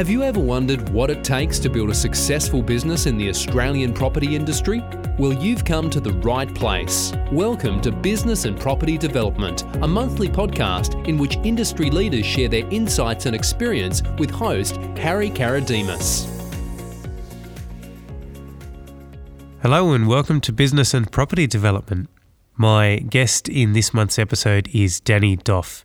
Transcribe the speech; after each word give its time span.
Have 0.00 0.08
you 0.08 0.22
ever 0.22 0.40
wondered 0.40 0.88
what 0.88 1.10
it 1.10 1.22
takes 1.22 1.58
to 1.58 1.68
build 1.68 1.90
a 1.90 1.94
successful 1.94 2.62
business 2.62 3.04
in 3.04 3.18
the 3.18 3.28
Australian 3.28 3.92
property 3.92 4.34
industry? 4.34 4.82
Well, 5.18 5.34
you've 5.34 5.62
come 5.62 5.90
to 5.90 6.00
the 6.00 6.14
right 6.14 6.48
place. 6.54 7.12
Welcome 7.30 7.82
to 7.82 7.92
Business 7.92 8.46
and 8.46 8.58
Property 8.58 8.96
Development, 8.96 9.62
a 9.82 9.86
monthly 9.86 10.26
podcast 10.26 11.06
in 11.06 11.18
which 11.18 11.36
industry 11.44 11.90
leaders 11.90 12.24
share 12.24 12.48
their 12.48 12.66
insights 12.70 13.26
and 13.26 13.36
experience 13.36 14.02
with 14.16 14.30
host 14.30 14.76
Harry 14.96 15.28
Karadimas. 15.28 16.26
Hello 19.60 19.92
and 19.92 20.08
welcome 20.08 20.40
to 20.40 20.50
Business 20.50 20.94
and 20.94 21.12
Property 21.12 21.46
Development. 21.46 22.08
My 22.56 23.00
guest 23.00 23.50
in 23.50 23.74
this 23.74 23.92
month's 23.92 24.18
episode 24.18 24.70
is 24.72 24.98
Danny 24.98 25.36
Doff, 25.36 25.84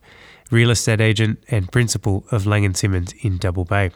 real 0.52 0.72
estate 0.72 1.02
agent 1.02 1.44
and 1.50 1.70
principal 1.70 2.24
of 2.32 2.48
Laing 2.48 2.74
& 2.74 2.76
Simmons 2.76 3.14
in 3.20 3.36
Double 3.36 3.66
Bay. 3.66 3.92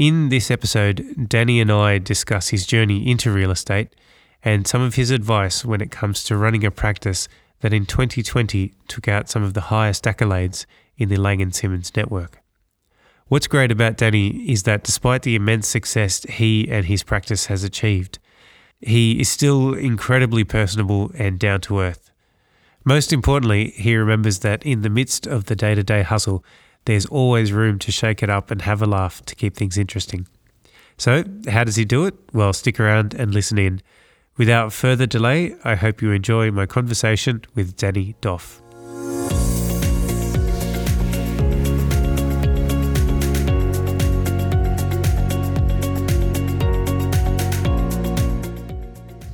In 0.00 0.30
this 0.30 0.50
episode, 0.50 1.28
Danny 1.28 1.60
and 1.60 1.70
I 1.70 1.98
discuss 1.98 2.48
his 2.48 2.64
journey 2.64 3.06
into 3.06 3.30
real 3.30 3.50
estate 3.50 3.94
and 4.42 4.66
some 4.66 4.80
of 4.80 4.94
his 4.94 5.10
advice 5.10 5.62
when 5.62 5.82
it 5.82 5.90
comes 5.90 6.24
to 6.24 6.38
running 6.38 6.64
a 6.64 6.70
practice 6.70 7.28
that 7.60 7.74
in 7.74 7.84
2020 7.84 8.72
took 8.88 9.08
out 9.08 9.28
some 9.28 9.42
of 9.42 9.52
the 9.52 9.60
highest 9.60 10.04
accolades 10.04 10.64
in 10.96 11.10
the 11.10 11.18
Laing 11.18 11.50
& 11.50 11.52
Simmons 11.52 11.94
network. 11.94 12.40
What's 13.26 13.46
great 13.46 13.70
about 13.70 13.98
Danny 13.98 14.28
is 14.50 14.62
that 14.62 14.84
despite 14.84 15.20
the 15.20 15.34
immense 15.34 15.68
success 15.68 16.22
he 16.22 16.66
and 16.70 16.86
his 16.86 17.02
practice 17.02 17.44
has 17.48 17.62
achieved, 17.62 18.18
he 18.80 19.20
is 19.20 19.28
still 19.28 19.74
incredibly 19.74 20.44
personable 20.44 21.10
and 21.14 21.38
down 21.38 21.60
to 21.60 21.78
earth. 21.78 22.10
Most 22.86 23.12
importantly, 23.12 23.72
he 23.72 23.94
remembers 23.94 24.38
that 24.38 24.64
in 24.64 24.80
the 24.80 24.88
midst 24.88 25.26
of 25.26 25.44
the 25.44 25.54
day 25.54 25.74
to 25.74 25.82
day 25.82 26.00
hustle, 26.00 26.42
there's 26.84 27.06
always 27.06 27.52
room 27.52 27.78
to 27.80 27.92
shake 27.92 28.22
it 28.22 28.30
up 28.30 28.50
and 28.50 28.62
have 28.62 28.82
a 28.82 28.86
laugh 28.86 29.24
to 29.26 29.34
keep 29.34 29.56
things 29.56 29.76
interesting. 29.76 30.26
So, 30.96 31.24
how 31.48 31.64
does 31.64 31.76
he 31.76 31.84
do 31.84 32.04
it? 32.04 32.14
Well, 32.32 32.52
stick 32.52 32.78
around 32.78 33.14
and 33.14 33.32
listen 33.32 33.58
in. 33.58 33.80
Without 34.36 34.72
further 34.72 35.06
delay, 35.06 35.54
I 35.64 35.74
hope 35.74 36.02
you 36.02 36.12
enjoy 36.12 36.50
my 36.50 36.66
conversation 36.66 37.42
with 37.54 37.76
Danny 37.76 38.16
Doff. 38.20 38.62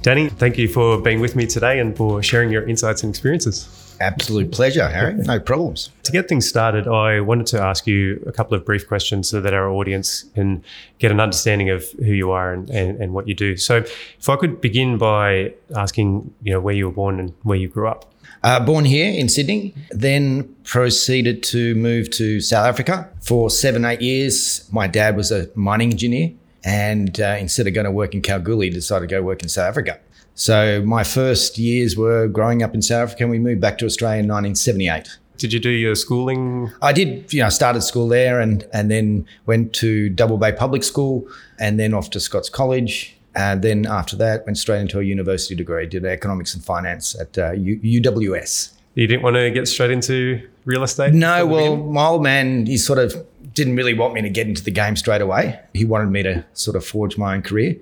Danny, 0.02 0.28
thank 0.28 0.56
you 0.56 0.68
for 0.68 1.00
being 1.00 1.18
with 1.18 1.34
me 1.34 1.46
today 1.46 1.80
and 1.80 1.96
for 1.96 2.22
sharing 2.22 2.52
your 2.52 2.62
insights 2.68 3.02
and 3.02 3.10
experiences. 3.10 3.85
Absolute 4.00 4.52
pleasure, 4.52 4.88
Harry. 4.88 5.14
No 5.14 5.40
problems. 5.40 5.90
To 6.04 6.12
get 6.12 6.28
things 6.28 6.48
started, 6.48 6.86
I 6.86 7.20
wanted 7.20 7.46
to 7.48 7.60
ask 7.60 7.86
you 7.86 8.22
a 8.26 8.32
couple 8.32 8.56
of 8.56 8.64
brief 8.64 8.86
questions 8.86 9.28
so 9.28 9.40
that 9.40 9.54
our 9.54 9.68
audience 9.68 10.24
can 10.34 10.62
get 10.98 11.10
an 11.10 11.20
understanding 11.20 11.70
of 11.70 11.84
who 11.92 12.12
you 12.12 12.30
are 12.30 12.52
and, 12.52 12.68
and, 12.70 13.00
and 13.00 13.14
what 13.14 13.28
you 13.28 13.34
do. 13.34 13.56
So, 13.56 13.78
if 13.78 14.28
I 14.28 14.36
could 14.36 14.60
begin 14.60 14.98
by 14.98 15.54
asking, 15.74 16.32
you 16.42 16.52
know, 16.52 16.60
where 16.60 16.74
you 16.74 16.86
were 16.86 16.92
born 16.94 17.20
and 17.20 17.32
where 17.42 17.58
you 17.58 17.68
grew 17.68 17.88
up. 17.88 18.12
Uh, 18.42 18.60
born 18.60 18.84
here 18.84 19.12
in 19.12 19.28
Sydney, 19.28 19.74
then 19.90 20.54
proceeded 20.62 21.42
to 21.42 21.74
move 21.74 22.10
to 22.10 22.40
South 22.40 22.66
Africa 22.66 23.08
for 23.20 23.50
seven, 23.50 23.84
eight 23.84 24.00
years. 24.00 24.68
My 24.72 24.86
dad 24.86 25.16
was 25.16 25.32
a 25.32 25.48
mining 25.54 25.90
engineer, 25.90 26.32
and 26.64 27.18
uh, 27.20 27.36
instead 27.40 27.66
of 27.66 27.74
going 27.74 27.86
to 27.86 27.90
work 27.90 28.14
in 28.14 28.22
Kalgoorlie, 28.22 28.70
decided 28.70 29.08
to 29.08 29.14
go 29.16 29.22
work 29.22 29.42
in 29.42 29.48
South 29.48 29.68
Africa. 29.68 29.98
So 30.36 30.82
my 30.82 31.02
first 31.02 31.56
years 31.56 31.96
were 31.96 32.28
growing 32.28 32.62
up 32.62 32.74
in 32.74 32.82
South 32.82 33.04
Africa, 33.04 33.24
and 33.24 33.30
we 33.30 33.38
moved 33.38 33.60
back 33.60 33.78
to 33.78 33.86
Australia 33.86 34.20
in 34.20 34.28
1978. 34.28 35.18
Did 35.38 35.52
you 35.52 35.58
do 35.58 35.70
your 35.70 35.94
schooling? 35.94 36.70
I 36.82 36.92
did, 36.92 37.32
you 37.32 37.42
know, 37.42 37.48
started 37.48 37.80
school 37.80 38.06
there 38.06 38.38
and, 38.38 38.66
and 38.72 38.90
then 38.90 39.26
went 39.46 39.72
to 39.74 40.10
Double 40.10 40.36
Bay 40.36 40.52
Public 40.52 40.82
School 40.82 41.26
and 41.58 41.80
then 41.80 41.94
off 41.94 42.10
to 42.10 42.20
Scots 42.20 42.50
College. 42.50 43.16
And 43.34 43.62
then 43.62 43.86
after 43.86 44.14
that, 44.16 44.44
went 44.44 44.58
straight 44.58 44.80
into 44.80 44.98
a 44.98 45.02
university 45.02 45.54
degree, 45.54 45.86
did 45.86 46.04
economics 46.04 46.54
and 46.54 46.62
finance 46.62 47.18
at 47.18 47.36
uh, 47.38 47.52
U- 47.52 47.80
UWS. 48.02 48.72
You 48.94 49.06
didn't 49.06 49.22
want 49.22 49.36
to 49.36 49.50
get 49.50 49.68
straight 49.68 49.90
into 49.90 50.46
real 50.64 50.82
estate? 50.82 51.14
No, 51.14 51.46
well, 51.46 51.76
my 51.76 52.06
old 52.06 52.22
man, 52.22 52.66
he 52.66 52.76
sort 52.76 52.98
of 52.98 53.26
didn't 53.54 53.76
really 53.76 53.94
want 53.94 54.12
me 54.14 54.22
to 54.22 54.30
get 54.30 54.46
into 54.46 54.62
the 54.62 54.70
game 54.70 54.96
straight 54.96 55.20
away. 55.22 55.60
He 55.72 55.84
wanted 55.84 56.10
me 56.10 56.22
to 56.22 56.44
sort 56.52 56.76
of 56.76 56.84
forge 56.84 57.16
my 57.16 57.34
own 57.34 57.42
career. 57.42 57.76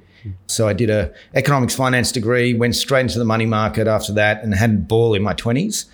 So 0.46 0.68
I 0.68 0.72
did 0.72 0.90
a 0.90 1.12
economics 1.34 1.74
finance 1.74 2.12
degree, 2.12 2.54
went 2.54 2.76
straight 2.76 3.02
into 3.02 3.18
the 3.18 3.24
money 3.24 3.46
market 3.46 3.86
after 3.86 4.12
that, 4.14 4.42
and 4.42 4.54
had 4.54 4.70
a 4.70 4.74
ball 4.74 5.14
in 5.14 5.22
my 5.22 5.34
twenties. 5.34 5.86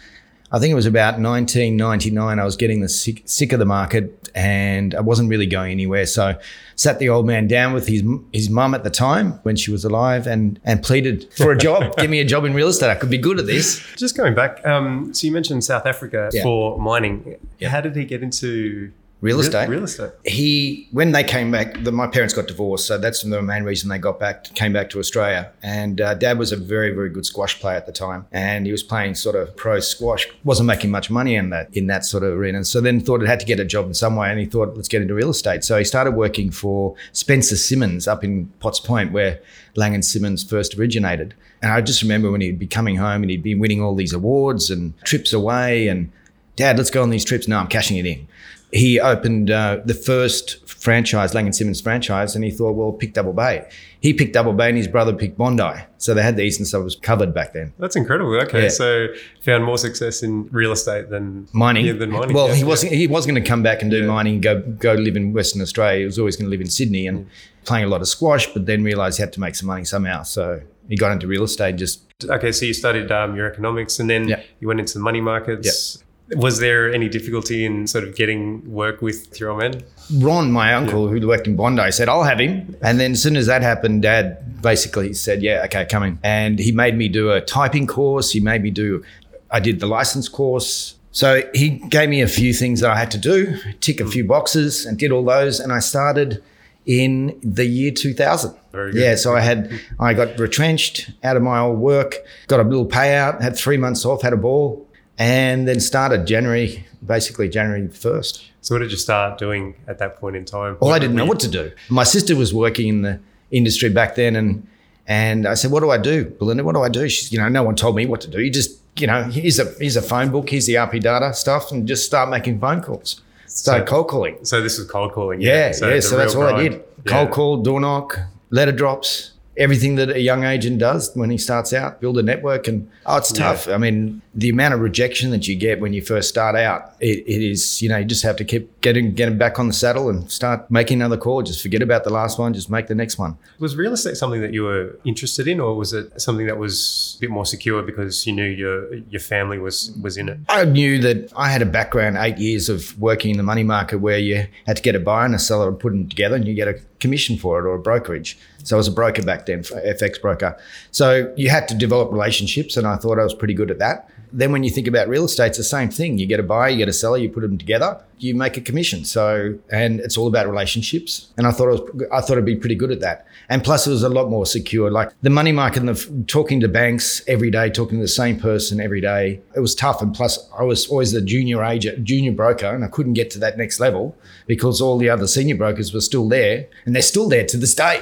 I 0.53 0.59
think 0.59 0.73
it 0.73 0.75
was 0.75 0.87
about 0.87 1.21
1999. 1.21 2.39
I 2.39 2.45
was 2.45 2.57
getting 2.57 2.81
the 2.81 2.89
sick, 2.89 3.23
sick 3.25 3.53
of 3.53 3.61
the 3.61 3.65
market, 3.65 4.29
and 4.35 4.97
I 4.97 5.01
wasn't 5.01 5.29
really 5.29 5.47
going 5.47 5.71
anywhere. 5.71 6.07
So 6.07 6.37
sat 6.75 6.99
the 6.99 7.09
old 7.09 7.25
man 7.25 7.47
down 7.47 7.73
with 7.73 7.87
his 7.87 8.03
his 8.33 8.51
mum 8.51 8.75
at 8.75 8.83
the 8.83 8.91
time 8.91 9.35
when 9.45 9.55
she 9.55 9.71
was 9.71 9.85
alive, 9.85 10.27
and 10.27 10.59
and 10.65 10.83
pleaded 10.83 11.33
for 11.35 11.53
a 11.53 11.57
job. 11.57 11.97
Give 11.99 12.11
me 12.11 12.21
a 12.21 12.25
job 12.25 12.45
in 12.45 12.53
real 12.53 12.69
estate. 12.69 12.91
I 12.91 12.97
could 12.97 13.11
be 13.11 13.19
good 13.19 13.39
at 13.39 13.47
this. 13.47 13.81
Just 13.97 14.17
going 14.17 14.35
back, 14.35 14.65
um, 14.67 15.15
so 15.15 15.27
you 15.27 15.33
mentioned 15.33 15.63
South 15.63 15.87
Africa 15.87 16.31
yeah. 16.33 16.43
for 16.43 16.79
mining. 16.81 17.37
Yeah. 17.61 17.69
How 17.69 17.81
did 17.81 17.95
he 17.95 18.05
get 18.05 18.23
into 18.23 18.93
real 19.21 19.41
estate. 19.41 19.69
Real, 19.69 19.85
estate. 19.85 20.11
He, 20.25 20.89
when 20.93 21.13
they 21.13 21.23
came 21.23 21.51
back, 21.51 21.83
the, 21.85 21.93
my 21.93 22.07
parents 22.07 22.35
got 22.35 22.47
divorced, 22.47 22.87
so 22.87 22.99
that's 22.99 23.23
the 23.23 23.43
main 23.43 23.65
reason 23.65 23.89
they 23.89 23.99
got 23.99 24.19
back, 24.19 24.45
came 24.55 24.73
back 24.73 24.91
to 24.91 24.99
Australia. 24.99 25.51
And 25.63 26.01
uh, 26.01 26.15
Dad 26.15 26.39
was 26.39 26.53
a 26.53 26.57
very, 26.57 26.95
very 26.95 27.11
good 27.11 27.27
squash 27.27 27.61
player 27.61 27.77
at 27.77 27.87
the 27.87 27.93
time, 27.93 28.27
and 28.33 28.67
he 28.67 28.73
was 28.73 28.83
playing 28.83 29.15
sort 29.15 29.37
of 29.37 29.55
pro 29.57 29.81
squash. 29.81 30.29
wasn't 30.45 30.67
making 30.67 30.91
much 30.91 31.11
money 31.11 31.35
in 31.35 31.51
that 31.51 31.75
in 31.75 31.87
that 31.89 32.05
sort 32.05 32.23
of 32.23 32.33
arena. 32.33 32.65
So 32.65 32.81
then 32.81 33.01
thought 33.01 33.23
it 33.23 33.29
had 33.29 33.41
to 33.41 33.47
get 33.47 33.61
a 33.61 33.65
job 33.65 33.87
in 33.87 33.95
some 33.95 34.17
way, 34.17 34.31
and 34.31 34.39
he 34.39 34.47
thought, 34.47 34.77
let's 34.77 34.89
get 34.89 35.03
into 35.03 35.15
real 35.15 35.31
estate. 35.31 35.65
So 35.65 35.79
he 35.79 35.85
started 35.85 36.13
working 36.13 36.51
for 36.51 36.95
Spencer 37.13 37.57
Simmons 37.57 38.09
up 38.09 38.25
in 38.25 38.47
Potts 38.61 38.81
Point, 38.81 39.13
where 39.13 39.41
Laing 39.77 40.01
& 40.03 40.03
Simmons 40.03 40.43
first 40.43 40.77
originated. 40.79 41.35
And 41.63 41.71
I 41.71 41.81
just 41.83 42.03
remember 42.03 42.31
when 42.31 42.41
he'd 42.41 42.59
be 42.59 42.67
coming 42.67 42.97
home 42.97 43.23
and 43.23 43.31
he'd 43.31 43.43
be 43.43 43.55
winning 43.55 43.83
all 43.83 43.95
these 43.95 44.15
awards 44.15 44.71
and 44.71 44.99
trips 45.05 45.33
away 45.33 45.89
and 45.89 46.11
Dad, 46.57 46.77
let's 46.77 46.91
go 46.91 47.03
on 47.03 47.11
these 47.11 47.25
trips. 47.25 47.49
No, 47.49 47.59
I'm 47.59 47.69
cashing 47.69 47.97
it 47.97 48.05
in 48.05 48.27
he 48.73 49.01
opened 49.01 49.51
uh, 49.51 49.79
the 49.85 49.95
first 49.95 50.69
franchise, 50.81 51.35
Laing 51.35 51.53
& 51.53 51.53
Simmons 51.53 51.81
franchise, 51.81 52.35
and 52.35 52.45
he 52.45 52.51
thought, 52.51 52.73
well, 52.73 52.93
pick 52.93 53.13
Double 53.13 53.33
Bay. 53.33 53.69
He 54.01 54.15
picked 54.15 54.33
Double 54.33 54.55
Bay 54.55 54.69
and 54.69 54.79
his 54.79 54.89
brother 54.89 55.13
picked 55.13 55.37
Bondi. 55.37 55.85
So 55.99 56.15
they 56.15 56.23
had 56.23 56.37
the 56.37 56.43
eastern 56.43 56.65
suburbs 56.65 56.97
covered 56.97 57.35
back 57.35 57.53
then. 57.53 57.75
That's 57.79 57.97
incredible. 57.97 58.35
Okay, 58.43 58.65
yeah. 58.65 58.69
so 58.69 59.09
found 59.43 59.65
more 59.65 59.77
success 59.77 60.23
in 60.23 60.49
real 60.49 60.73
estate 60.73 61.11
than 61.11 61.49
mining. 61.53 61.85
Yeah, 61.85 61.93
than 61.93 62.11
mining. 62.11 62.35
Well, 62.35 62.49
yeah. 62.49 62.55
he 62.55 62.65
wasn't. 62.65 62.93
He 62.93 63.07
was 63.07 63.27
going 63.27 63.41
to 63.41 63.47
come 63.47 63.63
back 63.63 63.83
and 63.83 63.91
do 63.91 64.07
mining, 64.07 64.35
and 64.35 64.43
go 64.43 64.61
go 64.61 64.95
live 64.95 65.17
in 65.17 65.35
Western 65.35 65.61
Australia. 65.61 65.99
He 65.99 66.05
was 66.07 66.19
always 66.19 66.37
going 66.37 66.47
to 66.47 66.51
live 66.51 66.63
in 66.63 66.71
Sydney 66.71 67.07
and 67.07 67.29
playing 67.67 67.85
a 67.85 67.89
lot 67.89 68.01
of 68.01 68.09
squash, 68.09 68.51
but 68.55 68.65
then 68.65 68.83
realised 68.83 69.19
he 69.19 69.23
had 69.23 69.35
to 69.35 69.41
make 69.41 69.55
some 69.55 69.67
money 69.67 69.85
somehow. 69.85 70.23
So 70.23 70.63
he 70.89 70.97
got 70.97 71.13
into 71.13 71.27
real 71.27 71.43
estate. 71.43 71.77
Just 71.77 72.01
okay. 72.25 72.53
So 72.53 72.65
you 72.65 72.73
studied 72.73 73.13
um, 73.13 73.37
your 73.37 73.47
economics, 73.51 74.01
and 74.01 74.09
then 74.09 74.29
you 74.61 74.69
went 74.69 74.81
into 74.81 74.95
the 74.95 75.01
money 75.01 75.21
markets. 75.21 76.03
Was 76.37 76.61
there 76.61 76.93
any 76.93 77.09
difficulty 77.09 77.65
in 77.65 77.87
sort 77.87 78.05
of 78.05 78.15
getting 78.15 78.71
work 78.71 79.03
with 79.03 79.39
your 79.41 79.57
men? 79.57 79.83
Ron, 80.19 80.53
my 80.53 80.75
uncle, 80.75 81.07
yeah. 81.07 81.21
who 81.21 81.29
worked 81.29 81.47
in 81.47 81.57
Bondi, 81.57 81.91
said, 81.91 82.09
I'll 82.09 82.23
have 82.23 82.39
him. 82.39 82.77
And 82.83 83.01
then 83.01 83.13
as 83.13 83.23
soon 83.23 83.37
as 83.37 83.47
that 83.47 83.63
happened, 83.63 84.03
dad 84.03 84.63
basically 84.63 85.13
said, 85.13 85.43
Yeah, 85.43 85.63
okay, 85.65 85.87
come 85.87 86.03
in. 86.03 86.19
And 86.23 86.59
he 86.59 86.73
made 86.73 86.97
me 86.97 87.09
do 87.09 87.31
a 87.31 87.41
typing 87.41 87.87
course. 87.87 88.31
He 88.31 88.41
made 88.41 88.63
me 88.63 88.71
do, 88.71 89.05
I 89.51 89.61
did 89.61 89.81
the 89.81 89.87
license 89.87 90.29
course. 90.29 90.97
So 91.13 91.43
he 91.55 91.71
gave 91.71 92.09
me 92.09 92.21
a 92.23 92.29
few 92.29 92.53
things 92.53 92.81
that 92.81 92.91
I 92.91 92.97
had 92.97 93.11
to 93.11 93.19
do, 93.19 93.59
tick 93.81 94.01
a 94.01 94.05
hmm. 94.05 94.11
few 94.11 94.25
boxes, 94.25 94.87
and 94.87 94.99
did 94.99 95.11
all 95.11 95.25
those. 95.25 95.59
And 95.59 95.73
I 95.73 95.81
started 95.81 96.43
in 96.87 97.39
the 97.43 97.65
year 97.65 97.91
2000. 97.91 98.55
Yeah, 98.95 99.17
so 99.17 99.35
I 99.35 99.41
had 99.41 99.81
I 99.99 100.15
got 100.15 100.39
retrenched 100.39 101.11
out 101.25 101.37
of 101.37 101.43
my 101.43 101.59
old 101.59 101.79
work, 101.79 102.17
got 102.47 102.61
a 102.61 102.63
little 102.63 102.87
payout, 102.87 103.43
had 103.43 103.57
three 103.57 103.77
months 103.77 104.05
off, 104.05 104.23
had 104.23 104.33
a 104.33 104.37
ball, 104.37 104.89
and 105.21 105.69
then 105.69 105.81
started 105.81 106.27
January, 106.27 106.87
basically 107.05 107.47
January 107.47 107.87
1st. 107.87 108.43
So, 108.63 108.75
what 108.75 108.79
did 108.81 108.91
you 108.91 108.97
start 108.97 109.39
doing 109.39 109.75
at 109.87 109.99
that 109.99 110.17
point 110.17 110.35
in 110.35 110.47
time? 110.47 110.79
Well, 110.81 110.93
I 110.93 110.99
didn't 110.99 111.15
know 111.15 111.27
what 111.27 111.41
to 111.41 111.49
do. 111.49 111.71
My 111.91 112.05
sister 112.05 112.35
was 112.35 112.53
working 112.53 112.89
in 112.89 113.03
the 113.03 113.21
industry 113.51 113.91
back 113.91 114.15
then, 114.15 114.35
and 114.35 114.67
and 115.07 115.47
I 115.47 115.55
said, 115.55 115.71
"What 115.71 115.81
do 115.81 115.91
I 115.91 115.99
do, 115.99 116.25
Belinda? 116.25 116.65
What 116.65 116.75
do 116.75 116.83
I 116.83 116.89
do?" 116.89 117.09
She's, 117.09 117.31
you 117.33 117.39
know, 117.39 117.49
no 117.49 117.63
one 117.63 117.77
told 117.77 117.97
me 117.97 118.07
what 118.07 118.23
to 118.23 118.29
do. 118.29 118.41
You 118.41 118.51
just, 118.51 118.81
you 118.97 119.07
know, 119.07 119.25
here's 119.25 119.59
a 119.59 119.65
here's 119.79 119.97
a 119.97 120.03
phone 120.03 120.31
book, 120.31 120.49
here's 120.49 120.67
the 120.67 120.75
RP 120.75 121.01
data 121.01 121.35
stuff, 121.35 121.71
and 121.71 121.87
just 121.87 122.07
start 122.07 122.31
making 122.31 122.59
phone 122.59 122.81
calls. 122.81 123.21
Start 123.47 123.81
so, 123.81 123.93
cold 123.93 124.09
calling. 124.09 124.43
So 124.45 124.63
this 124.63 124.79
was 124.79 124.89
cold 124.89 125.13
calling. 125.13 125.41
Yeah, 125.41 125.67
yeah. 125.67 125.73
So, 125.73 125.89
yeah, 125.89 126.01
so 126.01 126.17
that's 126.17 126.35
all 126.35 126.45
I 126.45 126.63
did. 126.63 126.73
Cold 127.07 127.29
yeah. 127.29 127.35
call, 127.35 127.57
door 127.63 127.81
knock, 127.81 128.19
letter 128.51 128.73
drops, 128.73 129.33
everything 129.57 129.97
that 129.97 130.11
a 130.11 130.21
young 130.21 130.45
agent 130.45 130.79
does 130.79 131.15
when 131.15 131.31
he 131.31 131.39
starts 131.39 131.73
out, 131.73 132.01
build 132.01 132.19
a 132.19 132.23
network. 132.23 132.69
And 132.69 132.91
oh, 133.07 133.17
it's 133.17 133.33
tough. 133.33 133.69
I 133.69 133.79
mean, 133.79 134.23
the 134.35 134.49
amount 134.49 134.75
of 134.75 134.81
rejection 134.81 135.31
that 135.31 135.49
you 135.49 135.57
get 135.57 135.81
when 135.81 135.93
you 135.93 136.03
first 136.03 136.29
start 136.29 136.57
out, 136.57 136.95
it, 137.01 137.25
it 137.27 137.43
is, 137.43 137.83
you 137.83 137.89
know, 137.89 137.99
you 137.99 138.05
just 138.05 138.23
have 138.23 138.37
to 138.37 138.45
keep 138.45 138.81
getting, 138.81 139.13
getting 139.13 139.37
back 139.37 139.59
on 139.59 139.67
the 139.67 139.73
saddle 139.73 140.09
and 140.09 140.31
start 140.31 140.71
making 140.71 141.01
another 141.01 141.17
call. 141.17 141.43
Just 141.43 141.63
forget 141.63 141.83
about 141.83 142.05
the 142.05 142.11
last 142.11 142.39
one, 142.39 142.55
just 142.55 142.71
make 142.71 142.87
the 142.87 142.95
next 142.95 143.19
one. 143.19 143.37
Was 143.59 143.77
real 143.77 143.93
estate 143.93 144.17
something 144.17 144.41
that 144.41 144.55
you 144.55 144.63
were 144.63 144.99
interested 145.05 145.49
in, 145.49 145.61
or 145.61 145.75
was 145.75 145.93
it 145.93 146.21
something 146.21 146.47
that 146.47 146.59
was 146.59 147.17
a 147.19 147.21
bit 147.21 147.31
more 147.31 147.45
secure 147.45 147.83
because 147.83 148.27
you 148.27 148.33
knew 148.33 148.45
your 148.45 148.95
your 148.95 149.21
family 149.21 149.59
was 149.59 149.93
was 150.01 150.17
in 150.17 150.29
it? 150.29 150.39
I 150.49 150.65
knew 150.65 150.99
that 151.01 151.33
I 151.37 151.51
had 151.51 151.63
a 151.63 151.67
background, 151.67 152.17
eight 152.17 152.39
years 152.39 152.69
of 152.69 152.99
working 152.99 153.33
in 153.33 153.37
the 153.37 153.43
money 153.43 153.65
market 153.65 153.99
where 153.99 154.19
you 154.19 154.47
had 154.67 154.77
to 154.77 154.83
get 154.83 154.95
a 154.95 155.01
buyer 155.01 155.27
and 155.27 155.35
a 155.35 155.39
seller 155.39 155.69
and 155.69 155.79
put 155.79 155.91
them 155.91 156.09
together 156.09 156.37
and 156.37 156.47
you 156.47 156.55
get 156.55 156.69
a 156.69 156.81
commission 157.01 157.37
for 157.37 157.59
it 157.59 157.63
or 157.69 157.75
a 157.75 157.79
brokerage. 157.79 158.39
So 158.65 158.77
I 158.77 158.79
was 158.79 158.89
a 158.89 158.93
broker 158.93 159.23
back 159.23 159.47
then, 159.47 159.63
FX 159.63 160.21
broker. 160.21 160.57
So 160.91 161.33
you 161.37 161.51
had 161.51 161.69
to 161.69 161.75
develop 161.75 162.13
relationships, 162.13 162.77
and 162.77 162.87
I 162.87 162.97
thought 162.97 163.19
I 163.19 163.25
was 163.25 163.35
pretty 163.35 163.55
good 163.55 163.71
at 163.71 163.79
that. 163.79 164.11
Then 164.33 164.53
when 164.53 164.63
you 164.63 164.71
think 164.71 164.87
about 164.87 165.09
real 165.09 165.25
estate, 165.25 165.49
it's 165.49 165.59
the 165.59 165.65
same 165.65 165.91
thing. 165.91 166.19
You 166.19 166.27
get 166.27 166.39
a 166.39 166.45
buyer, 166.45 166.69
you 166.71 166.77
get 166.77 166.89
a 166.89 166.93
seller, 166.93 167.19
you 167.19 167.29
put 167.29 167.41
them 167.41 167.59
together, 167.59 168.01
you 168.19 168.35
make 168.35 168.57
a 168.57 168.61
commission. 168.61 169.05
So 169.05 169.59
and 169.71 169.99
it's 170.01 170.17
all 170.17 170.29
about 170.29 170.49
relationships. 170.49 171.33
And 171.37 171.47
I 171.47 171.51
thought 171.51 171.69
I 171.69 171.73
was, 171.73 172.07
I 172.13 172.21
thought 172.21 172.39
I'd 172.39 172.45
be 172.45 172.57
pretty 172.57 172.77
good 172.77 172.93
at 172.93 173.01
that. 173.01 173.27
And 173.49 173.65
plus, 173.65 173.87
it 173.87 173.91
was 173.91 174.05
a 174.05 174.09
lot 174.09 174.31
more 174.31 174.47
secure. 174.47 174.91
Like 174.91 175.11
the 175.23 175.31
money 175.31 175.51
market 175.51 175.81
and 175.81 175.89
the 175.89 176.25
talking 176.29 176.61
to 176.61 176.69
banks 176.69 177.23
every 177.27 177.51
day, 177.51 177.71
talking 177.71 177.99
to 177.99 178.05
the 178.05 178.09
same 178.09 178.39
person 178.39 178.81
every 178.81 179.01
day. 179.01 179.41
It 179.57 179.61
was 179.61 179.75
tough. 179.75 180.01
And 180.01 180.15
plus, 180.15 180.49
I 180.57 180.63
was 180.63 180.87
always 180.87 181.11
the 181.11 181.21
junior 181.21 181.65
agent, 181.65 182.05
junior 182.05 182.33
broker, 182.33 182.73
and 182.73 182.85
I 182.85 182.89
couldn't 182.89 183.15
get 183.15 183.31
to 183.33 183.41
that 183.41 183.59
next 183.59 183.81
level 183.81 184.17
because 184.47 184.81
all 184.81 184.99
the 184.99 185.09
other 185.09 185.27
senior 185.27 185.57
brokers 185.57 185.93
were 185.93 186.01
still 186.01 186.29
there, 186.29 186.69
and 186.85 186.95
they're 186.95 187.03
still 187.03 187.29
there 187.29 187.47
to 187.47 187.57
this 187.57 187.75
day. 187.75 188.01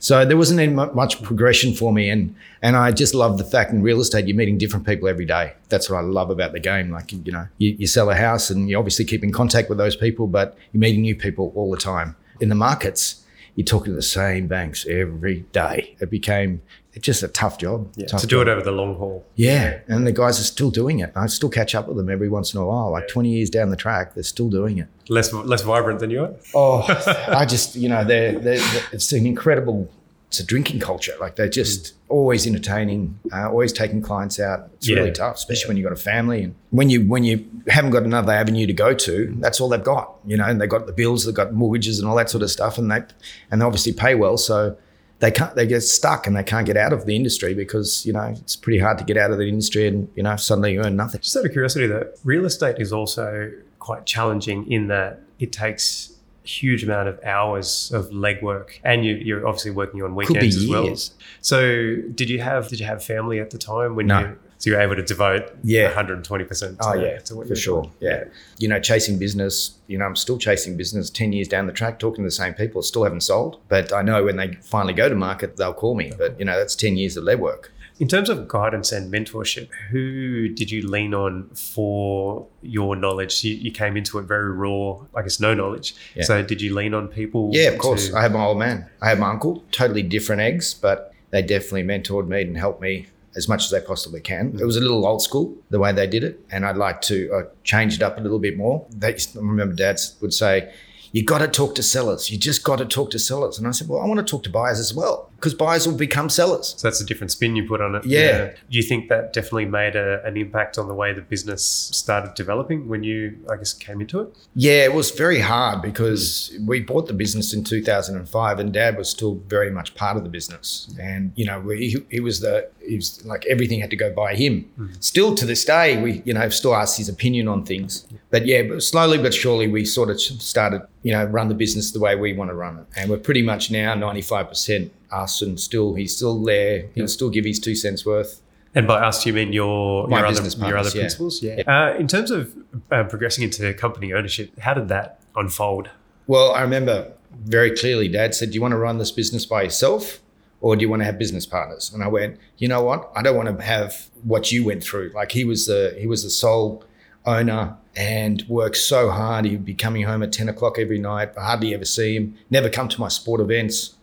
So 0.00 0.24
there 0.24 0.38
wasn't 0.38 0.60
any 0.60 0.72
much 0.72 1.22
progression 1.22 1.74
for 1.74 1.92
me, 1.92 2.08
and 2.08 2.34
and 2.62 2.74
I 2.74 2.90
just 2.90 3.14
love 3.14 3.36
the 3.36 3.44
fact 3.44 3.70
in 3.70 3.82
real 3.82 4.00
estate 4.00 4.26
you're 4.26 4.36
meeting 4.36 4.56
different 4.56 4.86
people 4.86 5.08
every 5.08 5.26
day. 5.26 5.52
That's 5.68 5.90
what 5.90 5.98
I 5.98 6.00
love 6.00 6.30
about 6.30 6.52
the 6.52 6.58
game. 6.58 6.90
Like 6.90 7.12
you 7.12 7.30
know, 7.30 7.46
you, 7.58 7.76
you 7.78 7.86
sell 7.86 8.08
a 8.10 8.14
house 8.14 8.48
and 8.48 8.70
you 8.70 8.78
obviously 8.78 9.04
keep 9.04 9.22
in 9.22 9.30
contact 9.30 9.68
with 9.68 9.76
those 9.76 9.96
people, 9.96 10.26
but 10.26 10.56
you're 10.72 10.80
meeting 10.80 11.02
new 11.02 11.14
people 11.14 11.52
all 11.54 11.70
the 11.70 11.76
time. 11.76 12.16
In 12.40 12.48
the 12.48 12.54
markets, 12.54 13.22
you're 13.56 13.66
talking 13.66 13.92
to 13.92 13.96
the 13.96 14.02
same 14.02 14.46
banks 14.46 14.86
every 14.86 15.40
day. 15.52 15.94
It 16.00 16.08
became 16.08 16.62
it's 16.92 17.06
just 17.06 17.22
a 17.22 17.28
tough 17.28 17.58
job. 17.58 17.92
Yeah, 17.96 18.06
tough 18.06 18.22
to 18.22 18.26
do 18.26 18.36
job. 18.36 18.48
it 18.48 18.50
over 18.50 18.62
the 18.62 18.72
long 18.72 18.96
haul. 18.96 19.24
Yeah, 19.36 19.80
and 19.86 20.06
the 20.06 20.12
guys 20.12 20.40
are 20.40 20.44
still 20.44 20.70
doing 20.70 20.98
it. 20.98 21.12
I 21.14 21.26
still 21.26 21.48
catch 21.48 21.74
up 21.74 21.86
with 21.86 21.96
them 21.96 22.10
every 22.10 22.28
once 22.28 22.52
in 22.52 22.60
a 22.60 22.66
while. 22.66 22.90
Like 22.90 23.06
20 23.08 23.28
years 23.28 23.48
down 23.48 23.70
the 23.70 23.76
track, 23.76 24.14
they're 24.14 24.22
still 24.24 24.48
doing 24.48 24.78
it. 24.78 24.88
Less 25.08 25.32
less 25.32 25.62
vibrant 25.62 26.00
than 26.00 26.10
you 26.10 26.22
are. 26.22 26.34
Oh, 26.54 26.82
I 27.28 27.46
just 27.46 27.76
you 27.76 27.88
know 27.88 28.04
they're, 28.04 28.32
they're, 28.32 28.58
they're, 28.58 28.82
it's 28.92 29.12
an 29.12 29.26
incredible. 29.26 29.90
It's 30.28 30.38
a 30.38 30.46
drinking 30.46 30.78
culture. 30.78 31.14
Like 31.18 31.34
they're 31.34 31.48
just 31.48 31.86
mm. 31.86 31.96
always 32.08 32.46
entertaining, 32.46 33.18
uh, 33.32 33.48
always 33.48 33.72
taking 33.72 34.00
clients 34.00 34.38
out. 34.38 34.70
It's 34.74 34.88
yeah. 34.88 34.96
really 34.96 35.10
tough, 35.10 35.36
especially 35.36 35.68
when 35.68 35.76
you've 35.76 35.84
got 35.88 35.92
a 35.92 36.00
family 36.00 36.44
and 36.44 36.54
when 36.70 36.88
you 36.88 37.02
when 37.02 37.24
you 37.24 37.44
haven't 37.66 37.90
got 37.90 38.04
another 38.04 38.32
avenue 38.32 38.66
to 38.66 38.72
go 38.72 38.94
to. 38.94 39.34
That's 39.38 39.60
all 39.60 39.68
they've 39.68 39.82
got. 39.82 40.14
You 40.24 40.36
know, 40.36 40.44
and 40.44 40.60
they've 40.60 40.68
got 40.68 40.86
the 40.86 40.92
bills, 40.92 41.24
they've 41.24 41.34
got 41.34 41.52
mortgages 41.52 42.00
and 42.00 42.08
all 42.08 42.16
that 42.16 42.30
sort 42.30 42.42
of 42.42 42.50
stuff, 42.50 42.78
and 42.78 42.90
they 42.90 43.02
and 43.50 43.60
they 43.60 43.64
obviously 43.64 43.92
pay 43.92 44.14
well. 44.16 44.36
So 44.36 44.76
they 45.20 45.30
can't 45.30 45.54
they 45.54 45.66
get 45.66 45.82
stuck 45.82 46.26
and 46.26 46.34
they 46.34 46.42
can't 46.42 46.66
get 46.66 46.76
out 46.76 46.92
of 46.92 47.06
the 47.06 47.14
industry 47.14 47.54
because 47.54 48.04
you 48.04 48.12
know 48.12 48.34
it's 48.40 48.56
pretty 48.56 48.78
hard 48.78 48.98
to 48.98 49.04
get 49.04 49.16
out 49.16 49.30
of 49.30 49.38
the 49.38 49.46
industry 49.46 49.86
and 49.86 50.10
you 50.16 50.22
know 50.22 50.34
suddenly 50.36 50.72
you 50.72 50.82
earn 50.82 50.96
nothing. 50.96 51.20
Just 51.20 51.36
out 51.36 51.44
of 51.44 51.52
curiosity, 51.52 51.86
though, 51.86 52.10
real 52.24 52.44
estate 52.44 52.76
is 52.78 52.92
also 52.92 53.52
quite 53.78 54.06
challenging 54.06 54.70
in 54.70 54.88
that 54.88 55.20
it 55.38 55.52
takes 55.52 56.12
a 56.44 56.48
huge 56.48 56.82
amount 56.82 57.08
of 57.08 57.22
hours 57.22 57.92
of 57.92 58.06
legwork, 58.10 58.80
and 58.82 59.04
you, 59.04 59.36
are 59.36 59.46
obviously 59.46 59.70
working 59.70 60.02
on 60.02 60.14
weekends 60.14 60.56
as 60.56 60.66
well. 60.66 60.94
So, 61.42 61.96
did 62.14 62.30
you 62.30 62.40
have 62.40 62.68
did 62.68 62.80
you 62.80 62.86
have 62.86 63.04
family 63.04 63.40
at 63.40 63.50
the 63.50 63.58
time 63.58 63.96
when 63.96 64.06
no. 64.06 64.20
you? 64.20 64.38
So 64.60 64.68
you're 64.68 64.80
able 64.80 64.94
to 64.94 65.02
devote 65.02 65.50
yeah. 65.62 65.90
120% 65.90 66.76
oh, 66.80 66.92
yeah, 66.92 67.18
for 67.18 67.56
sure. 67.56 67.90
Yeah. 67.98 68.24
You 68.58 68.68
know, 68.68 68.78
chasing 68.78 69.18
business, 69.18 69.78
you 69.86 69.96
know, 69.96 70.04
I'm 70.04 70.14
still 70.14 70.36
chasing 70.36 70.76
business 70.76 71.08
10 71.08 71.32
years 71.32 71.48
down 71.48 71.66
the 71.66 71.72
track, 71.72 71.98
talking 71.98 72.24
to 72.24 72.26
the 72.26 72.30
same 72.30 72.52
people, 72.52 72.82
still 72.82 73.04
haven't 73.04 73.22
sold. 73.22 73.58
But 73.68 73.90
I 73.90 74.02
know 74.02 74.22
when 74.22 74.36
they 74.36 74.58
finally 74.60 74.92
go 74.92 75.08
to 75.08 75.14
market, 75.14 75.56
they'll 75.56 75.72
call 75.72 75.94
me. 75.94 76.12
But, 76.16 76.38
you 76.38 76.44
know, 76.44 76.58
that's 76.58 76.76
10 76.76 76.98
years 76.98 77.16
of 77.16 77.24
legwork. 77.24 77.68
In 78.00 78.06
terms 78.06 78.28
of 78.28 78.48
guidance 78.48 78.92
and 78.92 79.10
mentorship, 79.10 79.70
who 79.90 80.48
did 80.48 80.70
you 80.70 80.86
lean 80.86 81.14
on 81.14 81.48
for 81.54 82.46
your 82.60 82.96
knowledge? 82.96 83.42
You, 83.42 83.54
you 83.54 83.72
came 83.72 83.96
into 83.96 84.18
it 84.18 84.24
very 84.24 84.52
raw, 84.52 84.98
I 85.14 85.22
guess, 85.22 85.40
no 85.40 85.54
knowledge. 85.54 85.94
Yeah. 86.14 86.24
So 86.24 86.42
did 86.42 86.60
you 86.60 86.74
lean 86.74 86.92
on 86.92 87.08
people? 87.08 87.48
Yeah, 87.52 87.68
of 87.68 87.78
course. 87.78 88.12
I 88.12 88.20
had 88.20 88.32
my 88.34 88.44
old 88.44 88.58
man. 88.58 88.90
I 89.00 89.08
had 89.08 89.18
my 89.18 89.30
uncle, 89.30 89.64
totally 89.72 90.02
different 90.02 90.42
eggs, 90.42 90.74
but 90.74 91.14
they 91.30 91.40
definitely 91.40 91.84
mentored 91.84 92.28
me 92.28 92.42
and 92.42 92.58
helped 92.58 92.82
me 92.82 93.06
as 93.36 93.48
much 93.48 93.64
as 93.64 93.70
they 93.70 93.80
possibly 93.80 94.20
can. 94.20 94.56
It 94.60 94.64
was 94.64 94.76
a 94.76 94.80
little 94.80 95.06
old 95.06 95.22
school 95.22 95.56
the 95.70 95.78
way 95.78 95.92
they 95.92 96.06
did 96.06 96.24
it, 96.24 96.44
and 96.50 96.66
I'd 96.66 96.76
like 96.76 97.00
to 97.02 97.32
uh, 97.32 97.42
change 97.64 97.94
it 97.94 98.02
up 98.02 98.18
a 98.18 98.20
little 98.20 98.38
bit 98.38 98.56
more. 98.56 98.86
They, 98.90 99.14
I 99.14 99.18
remember 99.36 99.74
Dad 99.74 100.00
would 100.20 100.34
say, 100.34 100.72
"You 101.12 101.24
got 101.24 101.38
to 101.38 101.48
talk 101.48 101.74
to 101.76 101.82
sellers. 101.82 102.30
You 102.30 102.38
just 102.38 102.64
got 102.64 102.76
to 102.76 102.86
talk 102.86 103.10
to 103.12 103.18
sellers." 103.18 103.58
And 103.58 103.66
I 103.66 103.70
said, 103.70 103.88
"Well, 103.88 104.00
I 104.00 104.06
want 104.06 104.18
to 104.18 104.30
talk 104.30 104.42
to 104.44 104.50
buyers 104.50 104.80
as 104.80 104.92
well." 104.94 105.29
Because 105.40 105.54
buyers 105.54 105.88
will 105.88 105.96
become 105.96 106.28
sellers. 106.28 106.74
So 106.76 106.86
that's 106.86 107.00
a 107.00 107.04
different 107.04 107.30
spin 107.30 107.56
you 107.56 107.66
put 107.66 107.80
on 107.80 107.94
it. 107.94 108.04
Yeah. 108.04 108.20
yeah. 108.20 108.46
Do 108.70 108.76
you 108.76 108.82
think 108.82 109.08
that 109.08 109.32
definitely 109.32 109.64
made 109.64 109.96
a, 109.96 110.22
an 110.26 110.36
impact 110.36 110.76
on 110.76 110.86
the 110.86 110.92
way 110.92 111.14
the 111.14 111.22
business 111.22 111.64
started 111.64 112.34
developing 112.34 112.88
when 112.88 113.02
you, 113.02 113.38
I 113.50 113.56
guess, 113.56 113.72
came 113.72 114.02
into 114.02 114.20
it? 114.20 114.36
Yeah, 114.54 114.84
it 114.84 114.92
was 114.92 115.10
very 115.12 115.40
hard 115.40 115.80
because 115.80 116.54
we 116.66 116.80
bought 116.80 117.06
the 117.06 117.14
business 117.14 117.54
in 117.54 117.64
2005 117.64 118.58
and 118.58 118.70
dad 118.70 118.98
was 118.98 119.08
still 119.08 119.36
very 119.46 119.70
much 119.70 119.94
part 119.94 120.18
of 120.18 120.24
the 120.24 120.28
business. 120.28 120.94
And, 121.00 121.32
you 121.36 121.46
know, 121.46 121.66
he, 121.70 121.96
he 122.10 122.20
was 122.20 122.40
the, 122.40 122.68
he 122.86 122.96
was 122.96 123.24
like 123.24 123.46
everything 123.46 123.80
had 123.80 123.88
to 123.90 123.96
go 123.96 124.12
by 124.12 124.34
him. 124.34 124.70
Mm. 124.78 125.02
Still 125.02 125.34
to 125.36 125.46
this 125.46 125.64
day, 125.64 126.02
we, 126.02 126.20
you 126.26 126.34
know, 126.34 126.50
still 126.50 126.74
ask 126.74 126.98
his 126.98 127.08
opinion 127.08 127.48
on 127.48 127.64
things. 127.64 128.06
But 128.28 128.44
yeah, 128.44 128.62
but 128.64 128.82
slowly 128.82 129.16
but 129.16 129.32
surely 129.32 129.68
we 129.68 129.86
sort 129.86 130.10
of 130.10 130.20
started, 130.20 130.82
you 131.02 131.12
know, 131.12 131.24
run 131.24 131.48
the 131.48 131.54
business 131.54 131.92
the 131.92 132.00
way 132.00 132.14
we 132.14 132.34
want 132.34 132.50
to 132.50 132.54
run 132.54 132.78
it. 132.78 132.86
And 132.94 133.10
we're 133.10 133.16
pretty 133.16 133.42
much 133.42 133.70
now 133.70 133.94
95% 133.94 134.90
us, 135.12 135.42
and 135.42 135.58
still 135.58 135.94
he's 135.94 136.16
still 136.16 136.42
there. 136.42 136.86
He'll 136.94 137.08
still 137.08 137.30
give 137.30 137.44
his 137.44 137.58
two 137.58 137.74
cents 137.74 138.04
worth. 138.04 138.42
And 138.74 138.86
by 138.86 139.00
us, 139.00 139.26
you 139.26 139.32
mean 139.32 139.52
your 139.52 140.08
your 140.08 140.26
other, 140.26 140.66
your 140.66 140.78
other 140.78 140.90
yeah. 140.90 141.02
principals? 141.02 141.42
Yeah. 141.42 141.62
Uh, 141.66 141.96
in 141.98 142.06
terms 142.06 142.30
of 142.30 142.54
uh, 142.90 143.04
progressing 143.04 143.44
into 143.44 143.72
company 143.74 144.12
ownership, 144.12 144.58
how 144.60 144.74
did 144.74 144.88
that 144.88 145.20
unfold? 145.34 145.90
Well, 146.26 146.52
I 146.52 146.62
remember 146.62 147.12
very 147.44 147.72
clearly. 147.72 148.06
Dad 148.06 148.34
said, 148.34 148.50
"Do 148.50 148.54
you 148.54 148.60
want 148.60 148.72
to 148.72 148.78
run 148.78 148.98
this 148.98 149.10
business 149.10 149.44
by 149.44 149.62
yourself, 149.62 150.20
or 150.60 150.76
do 150.76 150.82
you 150.82 150.88
want 150.88 151.00
to 151.00 151.06
have 151.06 151.18
business 151.18 151.46
partners?" 151.46 151.90
And 151.92 152.04
I 152.04 152.08
went, 152.08 152.38
"You 152.58 152.68
know 152.68 152.82
what? 152.82 153.10
I 153.16 153.22
don't 153.22 153.36
want 153.36 153.58
to 153.58 153.64
have 153.64 154.06
what 154.22 154.52
you 154.52 154.64
went 154.64 154.84
through. 154.84 155.10
Like 155.14 155.32
he 155.32 155.44
was 155.44 155.66
the 155.66 155.96
he 155.98 156.06
was 156.06 156.22
the 156.22 156.30
sole 156.30 156.84
owner." 157.26 157.76
And 157.96 158.44
worked 158.48 158.76
so 158.76 159.10
hard. 159.10 159.46
He'd 159.46 159.64
be 159.64 159.74
coming 159.74 160.04
home 160.04 160.22
at 160.22 160.32
10 160.32 160.48
o'clock 160.48 160.78
every 160.78 161.00
night. 161.00 161.36
I 161.36 161.44
hardly 161.44 161.74
ever 161.74 161.84
see 161.84 162.14
him. 162.14 162.36
Never 162.48 162.70
come 162.70 162.88
to 162.88 163.00
my 163.00 163.08
sport 163.08 163.40
events 163.40 163.96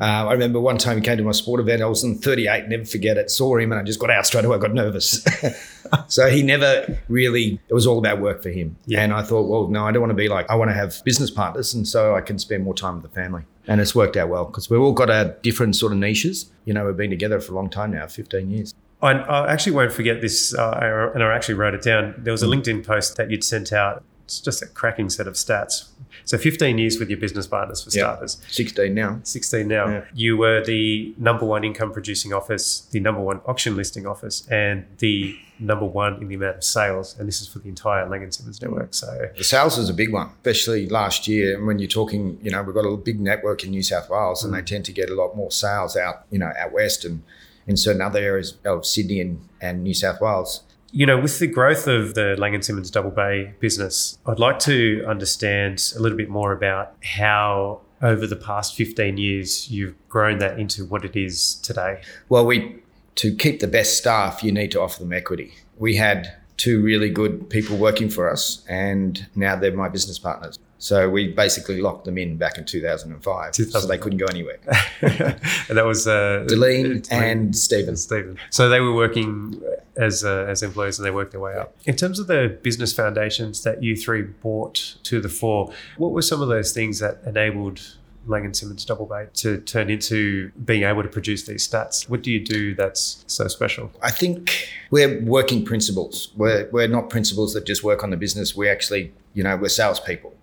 uh, 0.00 0.26
I 0.26 0.32
remember 0.32 0.60
one 0.60 0.76
time 0.76 0.98
he 0.98 1.02
came 1.02 1.18
to 1.18 1.22
my 1.22 1.32
sport 1.32 1.60
event. 1.60 1.80
I 1.80 1.86
was 1.86 2.02
in 2.02 2.18
38, 2.18 2.68
never 2.68 2.84
forget 2.84 3.16
it. 3.16 3.30
Saw 3.30 3.56
him 3.56 3.70
and 3.70 3.80
I 3.80 3.84
just 3.84 4.00
got 4.00 4.10
out 4.10 4.26
straight 4.26 4.44
away. 4.44 4.56
I 4.56 4.60
got 4.60 4.74
nervous. 4.74 5.24
so 6.08 6.28
he 6.28 6.42
never 6.42 6.98
really, 7.08 7.60
it 7.68 7.74
was 7.74 7.86
all 7.86 7.98
about 7.98 8.20
work 8.20 8.42
for 8.42 8.50
him. 8.50 8.76
Yeah. 8.86 9.02
And 9.02 9.12
I 9.12 9.22
thought, 9.22 9.48
well, 9.48 9.68
no, 9.68 9.86
I 9.86 9.92
don't 9.92 10.00
want 10.00 10.10
to 10.10 10.16
be 10.16 10.28
like, 10.28 10.50
I 10.50 10.56
want 10.56 10.70
to 10.70 10.74
have 10.74 11.00
business 11.04 11.30
partners. 11.30 11.74
And 11.74 11.86
so 11.86 12.16
I 12.16 12.20
can 12.20 12.38
spend 12.38 12.64
more 12.64 12.74
time 12.74 13.00
with 13.00 13.04
the 13.04 13.20
family. 13.20 13.44
And 13.68 13.80
it's 13.80 13.94
worked 13.94 14.16
out 14.16 14.28
well 14.28 14.44
because 14.44 14.68
we've 14.68 14.80
all 14.80 14.92
got 14.92 15.10
our 15.10 15.26
different 15.42 15.76
sort 15.76 15.92
of 15.92 15.98
niches. 15.98 16.50
You 16.64 16.74
know, 16.74 16.84
we've 16.84 16.96
been 16.96 17.10
together 17.10 17.40
for 17.40 17.52
a 17.52 17.54
long 17.54 17.70
time 17.70 17.92
now, 17.92 18.06
15 18.06 18.50
years. 18.50 18.74
I, 19.00 19.12
I 19.12 19.52
actually 19.52 19.72
won't 19.72 19.92
forget 19.92 20.20
this, 20.20 20.54
uh, 20.54 21.10
and 21.14 21.22
I 21.22 21.34
actually 21.34 21.54
wrote 21.54 21.74
it 21.74 21.82
down. 21.82 22.14
There 22.18 22.32
was 22.32 22.42
a 22.42 22.46
mm. 22.46 22.54
LinkedIn 22.54 22.86
post 22.86 23.16
that 23.16 23.30
you'd 23.30 23.44
sent 23.44 23.72
out. 23.72 24.02
It's 24.24 24.40
just 24.40 24.62
a 24.62 24.66
cracking 24.66 25.10
set 25.10 25.26
of 25.26 25.34
stats 25.34 25.90
so 26.24 26.38
15 26.38 26.78
years 26.78 26.98
with 26.98 27.10
your 27.10 27.18
business 27.18 27.46
partners 27.46 27.82
for 27.82 27.90
starters. 27.90 28.40
16 28.48 28.94
now. 28.94 29.20
16 29.22 29.68
now. 29.68 29.88
Yeah. 29.88 30.04
You 30.14 30.36
were 30.36 30.64
the 30.64 31.14
number 31.18 31.44
one 31.44 31.64
income 31.64 31.92
producing 31.92 32.32
office, 32.32 32.80
the 32.90 33.00
number 33.00 33.20
one 33.20 33.40
auction 33.46 33.76
listing 33.76 34.06
office, 34.06 34.46
and 34.48 34.86
the 34.98 35.36
number 35.58 35.84
one 35.84 36.20
in 36.22 36.28
the 36.28 36.34
amount 36.34 36.56
of 36.56 36.64
sales. 36.64 37.16
And 37.18 37.28
this 37.28 37.40
is 37.42 37.48
for 37.48 37.58
the 37.58 37.68
entire 37.68 38.08
Laing 38.08 38.30
Simmons 38.30 38.60
network. 38.60 38.94
So 38.94 39.28
the 39.36 39.44
sales 39.44 39.76
is 39.76 39.90
a 39.90 39.94
big 39.94 40.12
one, 40.12 40.30
especially 40.36 40.88
last 40.88 41.28
year. 41.28 41.56
And 41.56 41.66
when 41.66 41.78
you're 41.78 41.88
talking, 41.88 42.38
you 42.42 42.50
know, 42.50 42.62
we've 42.62 42.74
got 42.74 42.86
a 42.86 42.96
big 42.96 43.20
network 43.20 43.62
in 43.62 43.70
New 43.70 43.82
South 43.82 44.08
Wales, 44.08 44.42
mm. 44.42 44.46
and 44.46 44.54
they 44.54 44.62
tend 44.62 44.86
to 44.86 44.92
get 44.92 45.10
a 45.10 45.14
lot 45.14 45.36
more 45.36 45.50
sales 45.50 45.96
out, 45.96 46.24
you 46.30 46.38
know, 46.38 46.52
out 46.58 46.72
west 46.72 47.04
and 47.04 47.22
in 47.66 47.76
certain 47.76 48.02
other 48.02 48.18
areas 48.18 48.58
of 48.64 48.84
Sydney 48.84 49.20
and, 49.20 49.48
and 49.60 49.82
New 49.82 49.94
South 49.94 50.20
Wales 50.20 50.64
you 50.94 51.04
know, 51.06 51.18
with 51.18 51.40
the 51.40 51.48
growth 51.48 51.88
of 51.88 52.14
the 52.14 52.36
Laing 52.38 52.54
and 52.54 52.64
Simmons 52.64 52.88
Double 52.88 53.10
Bay 53.10 53.52
business, 53.58 54.16
I'd 54.26 54.38
like 54.38 54.60
to 54.60 55.04
understand 55.08 55.92
a 55.96 56.00
little 56.00 56.16
bit 56.16 56.28
more 56.28 56.52
about 56.52 56.94
how 57.02 57.80
over 58.00 58.28
the 58.28 58.36
past 58.36 58.76
15 58.76 59.16
years 59.16 59.68
you've 59.68 59.96
grown 60.08 60.38
that 60.38 60.60
into 60.60 60.84
what 60.84 61.04
it 61.04 61.16
is 61.16 61.56
today. 61.56 62.00
Well, 62.28 62.46
we 62.46 62.76
to 63.16 63.34
keep 63.34 63.58
the 63.58 63.66
best 63.66 63.98
staff, 63.98 64.44
you 64.44 64.52
need 64.52 64.70
to 64.70 64.80
offer 64.80 65.00
them 65.00 65.12
equity. 65.12 65.54
We 65.78 65.96
had 65.96 66.32
two 66.56 66.80
really 66.80 67.10
good 67.10 67.50
people 67.50 67.76
working 67.76 68.08
for 68.08 68.30
us, 68.30 68.64
and 68.68 69.26
now 69.34 69.56
they're 69.56 69.72
my 69.72 69.88
business 69.88 70.20
partners. 70.20 70.60
So 70.84 71.08
we 71.08 71.28
basically 71.28 71.80
locked 71.80 72.04
them 72.04 72.18
in 72.18 72.36
back 72.36 72.58
in 72.58 72.66
2005, 72.66 73.54
so 73.54 73.86
they 73.86 73.96
couldn't 73.96 74.18
go 74.18 74.26
anywhere. 74.26 74.58
and 75.00 75.78
that 75.78 75.86
was 75.86 76.06
uh, 76.06 76.44
Deline 76.46 77.02
and 77.10 77.56
Stephen. 77.56 77.96
Stephen. 77.96 78.38
So 78.50 78.68
they 78.68 78.80
were 78.80 78.92
working 78.92 79.62
as 79.96 80.26
uh, 80.26 80.44
as 80.46 80.62
employees, 80.62 80.98
and 80.98 81.06
they 81.06 81.10
worked 81.10 81.30
their 81.32 81.40
way 81.40 81.54
up. 81.54 81.74
In 81.86 81.96
terms 81.96 82.18
of 82.18 82.26
the 82.26 82.58
business 82.62 82.92
foundations 82.92 83.62
that 83.62 83.82
you 83.82 83.96
three 83.96 84.20
brought 84.20 84.96
to 85.04 85.22
the 85.22 85.30
fore, 85.30 85.72
what 85.96 86.12
were 86.12 86.20
some 86.20 86.42
of 86.42 86.48
those 86.48 86.72
things 86.72 86.98
that 86.98 87.22
enabled 87.24 87.80
Laing 88.26 88.44
and 88.44 88.54
Simmons 88.54 88.84
Double 88.84 89.06
Bay 89.06 89.28
to 89.36 89.62
turn 89.62 89.88
into 89.88 90.50
being 90.66 90.82
able 90.82 91.02
to 91.02 91.08
produce 91.08 91.46
these 91.46 91.66
stats? 91.66 92.10
What 92.10 92.20
do 92.20 92.30
you 92.30 92.44
do 92.44 92.74
that's 92.74 93.24
so 93.26 93.48
special? 93.48 93.90
I 94.02 94.10
think 94.10 94.68
we're 94.90 95.22
working 95.22 95.64
principles. 95.64 96.30
We're, 96.36 96.68
we're 96.70 96.88
not 96.88 97.08
principles 97.08 97.54
that 97.54 97.64
just 97.64 97.82
work 97.82 98.02
on 98.02 98.10
the 98.10 98.18
business. 98.18 98.54
We 98.54 98.68
actually, 98.68 99.14
you 99.32 99.42
know, 99.42 99.56
we're 99.56 99.68
salespeople. 99.68 100.33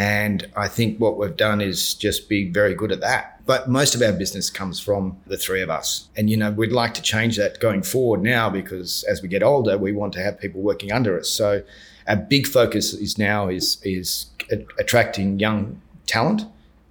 And 0.00 0.50
I 0.56 0.66
think 0.66 0.98
what 0.98 1.18
we've 1.18 1.36
done 1.36 1.60
is 1.60 1.92
just 1.92 2.26
be 2.26 2.50
very 2.50 2.72
good 2.72 2.90
at 2.90 3.00
that. 3.00 3.42
But 3.44 3.68
most 3.68 3.94
of 3.94 4.00
our 4.00 4.14
business 4.14 4.48
comes 4.48 4.80
from 4.80 5.18
the 5.26 5.36
three 5.36 5.60
of 5.60 5.68
us. 5.68 6.08
And, 6.16 6.30
you 6.30 6.38
know, 6.38 6.50
we'd 6.50 6.72
like 6.72 6.94
to 6.94 7.02
change 7.02 7.36
that 7.36 7.60
going 7.60 7.82
forward 7.82 8.22
now 8.22 8.48
because 8.48 9.04
as 9.10 9.20
we 9.20 9.28
get 9.28 9.42
older, 9.42 9.76
we 9.76 9.92
want 9.92 10.14
to 10.14 10.22
have 10.22 10.40
people 10.40 10.62
working 10.62 10.90
under 10.90 11.20
us. 11.20 11.28
So 11.28 11.62
our 12.08 12.16
big 12.16 12.46
focus 12.46 12.94
is 12.94 13.18
now 13.18 13.50
is, 13.50 13.76
is 13.82 14.30
attracting 14.78 15.38
young 15.38 15.82
talent 16.06 16.46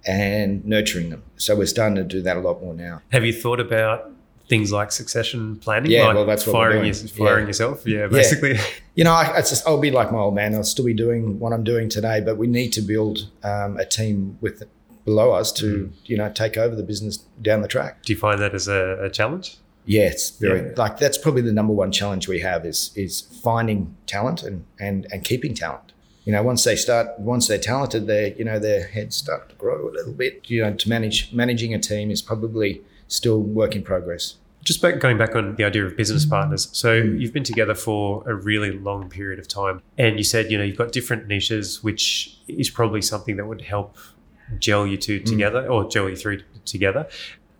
and 0.06 0.64
nurturing 0.64 1.10
them. 1.10 1.24
So 1.36 1.56
we're 1.56 1.66
starting 1.66 1.96
to 1.96 2.04
do 2.04 2.22
that 2.22 2.36
a 2.36 2.40
lot 2.40 2.62
more 2.62 2.74
now. 2.74 3.02
Have 3.10 3.24
you 3.24 3.32
thought 3.32 3.58
about 3.58 4.08
things 4.50 4.70
like 4.70 4.92
succession 4.92 5.56
planning. 5.56 5.90
Yeah, 5.90 6.08
like 6.08 6.16
well, 6.16 6.26
that's 6.26 6.46
what 6.46 6.52
firing, 6.52 6.82
doing. 6.82 7.08
firing 7.08 7.44
yeah. 7.44 7.48
yourself. 7.48 7.86
Yeah, 7.86 8.06
basically. 8.08 8.56
Yeah. 8.56 8.64
You 8.96 9.04
know, 9.04 9.12
I, 9.14 9.38
just, 9.38 9.66
I'll 9.66 9.80
be 9.80 9.90
like 9.90 10.12
my 10.12 10.18
old 10.18 10.34
man. 10.34 10.54
I'll 10.54 10.64
still 10.64 10.84
be 10.84 10.92
doing 10.92 11.38
what 11.38 11.54
I'm 11.54 11.64
doing 11.64 11.88
today, 11.88 12.20
but 12.20 12.36
we 12.36 12.46
need 12.46 12.72
to 12.74 12.82
build 12.82 13.30
um, 13.42 13.78
a 13.78 13.86
team 13.86 14.36
with 14.42 14.62
below 15.06 15.30
us 15.30 15.52
to, 15.52 15.86
mm. 15.86 15.92
you 16.04 16.18
know, 16.18 16.28
take 16.30 16.58
over 16.58 16.74
the 16.74 16.82
business 16.82 17.18
down 17.40 17.62
the 17.62 17.68
track. 17.68 18.02
Do 18.02 18.12
you 18.12 18.18
find 18.18 18.38
that 18.42 18.52
as 18.52 18.68
a, 18.68 18.98
a 19.04 19.08
challenge? 19.08 19.56
Yeah, 19.86 20.02
it's 20.02 20.30
very 20.30 20.60
yeah. 20.60 20.74
like 20.76 20.98
that's 20.98 21.16
probably 21.16 21.40
the 21.42 21.52
number 21.52 21.72
one 21.72 21.90
challenge 21.90 22.28
we 22.28 22.40
have 22.40 22.66
is 22.66 22.90
is 22.94 23.22
finding 23.42 23.96
talent 24.06 24.42
and 24.42 24.66
and 24.78 25.06
and 25.10 25.24
keeping 25.24 25.54
talent 25.54 25.90
you 26.24 26.32
know, 26.32 26.42
once 26.42 26.64
they 26.64 26.76
start, 26.76 27.18
once 27.18 27.48
they're 27.48 27.58
talented, 27.58 28.06
their 28.06 28.28
you 28.34 28.44
know 28.44 28.58
their 28.58 28.86
heads 28.86 29.16
start 29.16 29.48
to 29.48 29.54
grow 29.56 29.88
a 29.88 29.92
little 29.92 30.12
bit. 30.12 30.48
You 30.50 30.62
know, 30.62 30.74
to 30.74 30.88
manage 30.88 31.32
managing 31.32 31.74
a 31.74 31.78
team 31.78 32.10
is 32.10 32.20
probably 32.20 32.82
still 33.10 33.40
work 33.40 33.76
in 33.76 33.82
progress. 33.82 34.36
Just 34.62 34.82
back, 34.82 34.98
going 34.98 35.16
back 35.16 35.34
on 35.34 35.56
the 35.56 35.64
idea 35.64 35.86
of 35.86 35.96
business 35.96 36.26
partners. 36.26 36.68
So 36.72 36.94
you've 36.94 37.32
been 37.32 37.44
together 37.44 37.74
for 37.74 38.28
a 38.28 38.34
really 38.34 38.72
long 38.72 39.08
period 39.08 39.38
of 39.38 39.48
time, 39.48 39.82
and 39.96 40.18
you 40.18 40.24
said 40.24 40.50
you 40.50 40.58
know 40.58 40.64
you've 40.64 40.76
got 40.76 40.92
different 40.92 41.26
niches, 41.28 41.82
which 41.82 42.38
is 42.46 42.68
probably 42.68 43.00
something 43.02 43.36
that 43.36 43.46
would 43.46 43.62
help 43.62 43.96
gel 44.58 44.86
you 44.86 44.96
two 44.96 45.20
together 45.20 45.62
mm. 45.62 45.70
or 45.70 45.88
gel 45.88 46.08
you 46.08 46.16
three 46.16 46.44
together. 46.64 47.08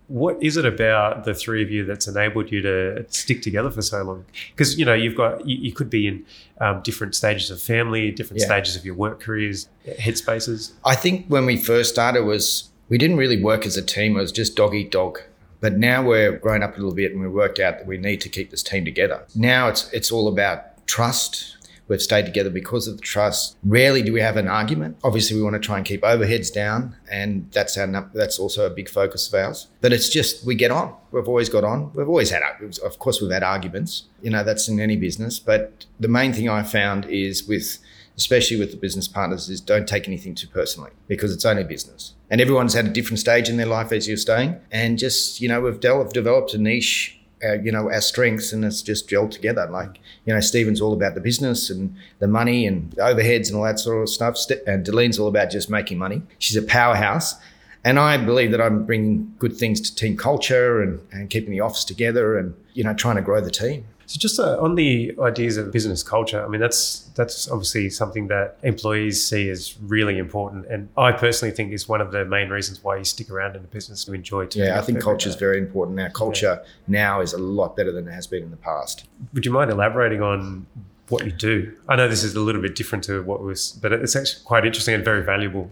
What 0.09 0.43
is 0.43 0.57
it 0.57 0.67
about 0.67 1.25
the 1.25 1.35
three 1.35 1.63
of 1.63 1.71
you 1.71 1.85
that's 1.85 2.09
enabled 2.09 2.51
you 2.51 2.61
to 2.63 3.07
stick 3.09 3.43
together 3.43 3.71
for 3.71 3.81
so 3.81 4.03
long? 4.03 4.27
Because 4.51 4.79
you 4.79 4.85
know 4.85 4.93
you've 4.93 5.17
got 5.17 5.47
you, 5.47 5.57
you 5.57 5.73
could 5.73 5.89
be 5.89 6.07
in 6.07 6.27
um, 6.61 6.83
different 6.83 7.15
stages 7.15 7.51
of 7.51 7.63
family, 7.63 8.11
different 8.11 8.41
yeah. 8.41 8.47
stages 8.47 8.77
of 8.77 8.85
your 8.85 8.95
work 8.95 9.21
careers, 9.21 9.71
headspaces. 9.87 10.73
I 10.85 10.97
think 10.97 11.27
when 11.29 11.47
we 11.47 11.57
first 11.57 11.95
started 11.95 12.25
was 12.25 12.69
we 12.91 12.99
didn't 12.99 13.17
really 13.17 13.43
work 13.43 13.65
as 13.65 13.79
a 13.79 13.83
team. 13.83 14.17
It 14.19 14.21
was 14.21 14.33
just 14.33 14.55
dog 14.55 14.75
eat 14.75 14.91
dog. 14.91 15.21
But 15.61 15.77
now 15.77 16.03
we're 16.03 16.33
grown 16.33 16.63
up 16.63 16.75
a 16.75 16.77
little 16.77 16.95
bit 16.95 17.13
and 17.13 17.21
we 17.21 17.29
worked 17.29 17.59
out 17.59 17.79
that 17.79 17.87
we 17.87 17.99
need 17.99 18.21
to 18.23 18.29
keep 18.29 18.51
this 18.51 18.63
team 18.63 18.85
together. 18.85 19.25
Now 19.35 19.69
it's 19.69 19.91
it's 19.93 20.11
all 20.11 20.29
about 20.29 20.87
trust. 20.87 21.57
We've 21.89 22.01
stayed 22.01 22.25
together 22.25 22.51
because 22.51 22.87
of 22.87 22.99
the 22.99 23.03
trust. 23.03 23.57
Rarely 23.65 24.01
do 24.01 24.13
we 24.13 24.21
have 24.21 24.37
an 24.37 24.47
argument. 24.47 24.97
Obviously, 25.03 25.37
we 25.37 25.43
want 25.43 25.55
to 25.55 25.59
try 25.61 25.77
and 25.77 25.85
keep 25.85 26.03
overheads 26.03 26.53
down, 26.53 26.95
and 27.11 27.51
that's 27.51 27.77
our 27.77 28.09
that's 28.15 28.39
also 28.39 28.65
a 28.65 28.71
big 28.71 28.89
focus 28.89 29.27
of 29.27 29.35
ours. 29.35 29.67
But 29.81 29.93
it's 29.93 30.09
just 30.09 30.47
we 30.47 30.55
get 30.55 30.71
on. 30.71 30.95
We've 31.11 31.27
always 31.27 31.49
got 31.49 31.65
on. 31.65 31.93
We've 31.95 32.09
always 32.09 32.31
had, 32.31 32.43
of 32.85 32.99
course, 33.01 33.21
we've 33.21 33.33
had 33.33 33.43
arguments. 33.43 34.05
You 34.23 34.31
know, 34.31 34.45
that's 34.45 34.69
in 34.69 34.79
any 34.79 34.97
business. 34.97 35.41
But 35.41 35.87
the 35.99 36.07
main 36.07 36.33
thing 36.33 36.49
I 36.49 36.63
found 36.63 37.07
is 37.07 37.49
with 37.49 37.79
especially 38.21 38.59
with 38.59 38.71
the 38.71 38.77
business 38.77 39.09
partners, 39.09 39.49
is 39.49 39.63
don't 39.63 39.89
take 39.89 40.07
anything 40.07 40.35
too 40.35 40.47
personally 40.47 40.91
because 41.09 41.33
it's 41.33 41.47
only 41.47 41.65
business. 41.65 42.13
And 42.29 42.39
everyone's 42.39 42.75
had 42.75 42.85
a 42.85 42.91
different 42.91 43.19
stage 43.19 43.49
in 43.49 43.57
their 43.57 43.65
life 43.65 43.93
as 43.93 44.07
you're 44.07 44.19
staying. 44.19 44.61
And 44.71 44.99
just, 44.99 45.41
you 45.41 45.49
know, 45.49 45.63
we've 45.63 45.81
developed 45.81 46.53
a 46.53 46.59
niche, 46.59 47.19
uh, 47.43 47.55
you 47.55 47.73
know, 47.73 47.91
our 47.91 48.03
strengths 48.03 48.53
and 48.53 48.63
it's 48.63 48.83
just 48.83 49.09
gelled 49.09 49.31
together. 49.31 49.67
Like, 49.71 50.01
you 50.27 50.35
know, 50.35 50.41
Stephen's 50.41 50.83
all 50.83 50.93
about 50.93 51.15
the 51.15 51.23
business 51.23 51.71
and 51.71 51.97
the 52.19 52.29
money 52.29 52.67
and 52.67 52.93
the 52.93 53.01
overheads 53.01 53.49
and 53.49 53.57
all 53.57 53.65
that 53.65 53.81
sort 53.81 54.03
of 54.03 54.11
stuff. 54.11 54.37
And 54.67 54.85
Deline's 54.85 55.19
all 55.19 55.29
about 55.29 55.51
just 55.51 55.71
making 55.71 55.97
money. 55.97 56.21
She's 56.39 56.59
a 56.59 56.63
powerhouse. 56.63 57.37
And 57.85 57.99
I 57.99 58.19
believe 58.19 58.51
that 58.51 58.61
I'm 58.61 58.85
bringing 58.85 59.35
good 59.39 59.57
things 59.57 59.81
to 59.81 59.95
team 59.95 60.19
culture 60.19 60.83
and, 60.83 61.01
and 61.11 61.31
keeping 61.31 61.53
the 61.53 61.61
office 61.61 61.87
together 61.87 62.37
and, 62.37 62.55
you 62.75 62.85
know, 62.85 62.93
trying 62.93 63.17
to 63.17 63.23
grow 63.23 63.41
the 63.41 63.51
team. 63.51 63.87
So 64.11 64.19
just 64.19 64.41
uh, 64.41 64.59
on 64.61 64.75
the 64.75 65.15
ideas 65.21 65.57
of 65.57 65.71
business 65.71 66.03
culture, 66.03 66.45
I 66.45 66.49
mean 66.49 66.61
that's 66.61 67.09
that's 67.15 67.49
obviously 67.49 67.91
something 67.91 68.27
that 68.27 68.59
employees 68.65 69.25
see 69.25 69.49
as 69.51 69.77
really 69.83 70.19
important, 70.19 70.67
and 70.67 70.89
I 70.97 71.13
personally 71.13 71.55
think 71.55 71.73
is 71.73 71.89
one 71.89 72.01
of 72.01 72.11
the 72.11 72.25
main 72.25 72.49
reasons 72.49 72.83
why 72.83 72.97
you 72.97 73.05
stick 73.05 73.31
around 73.31 73.55
in 73.55 73.63
the 73.63 73.69
business 73.69 74.05
to 74.07 74.13
enjoy. 74.13 74.47
Too. 74.47 74.59
Yeah, 74.59 74.81
I 74.81 74.83
think 74.83 75.01
culture 75.01 75.29
is 75.29 75.37
very 75.37 75.59
important 75.59 75.97
now. 75.97 76.09
Culture 76.09 76.61
yeah. 76.61 76.69
now 76.89 77.21
is 77.21 77.35
a 77.35 77.39
lot 77.39 77.77
better 77.77 77.93
than 77.93 78.09
it 78.09 78.11
has 78.11 78.27
been 78.27 78.43
in 78.43 78.51
the 78.51 78.57
past. 78.57 79.05
Would 79.33 79.47
you 79.47 79.53
mind 79.53 79.71
elaborating 79.71 80.23
on 80.23 80.67
what 81.09 81.25
you 81.25 81.31
do? 81.31 81.73
I 81.89 81.95
know 81.95 82.09
this 82.09 82.25
is 82.25 82.35
a 82.35 82.41
little 82.41 82.63
bit 82.63 82.75
different 82.75 83.05
to 83.05 83.23
what 83.23 83.41
was, 83.41 83.79
but 83.81 83.93
it's 83.93 84.17
actually 84.17 84.43
quite 84.43 84.67
interesting 84.67 84.97
and 84.97 85.05
very 85.05 85.23
valuable. 85.23 85.71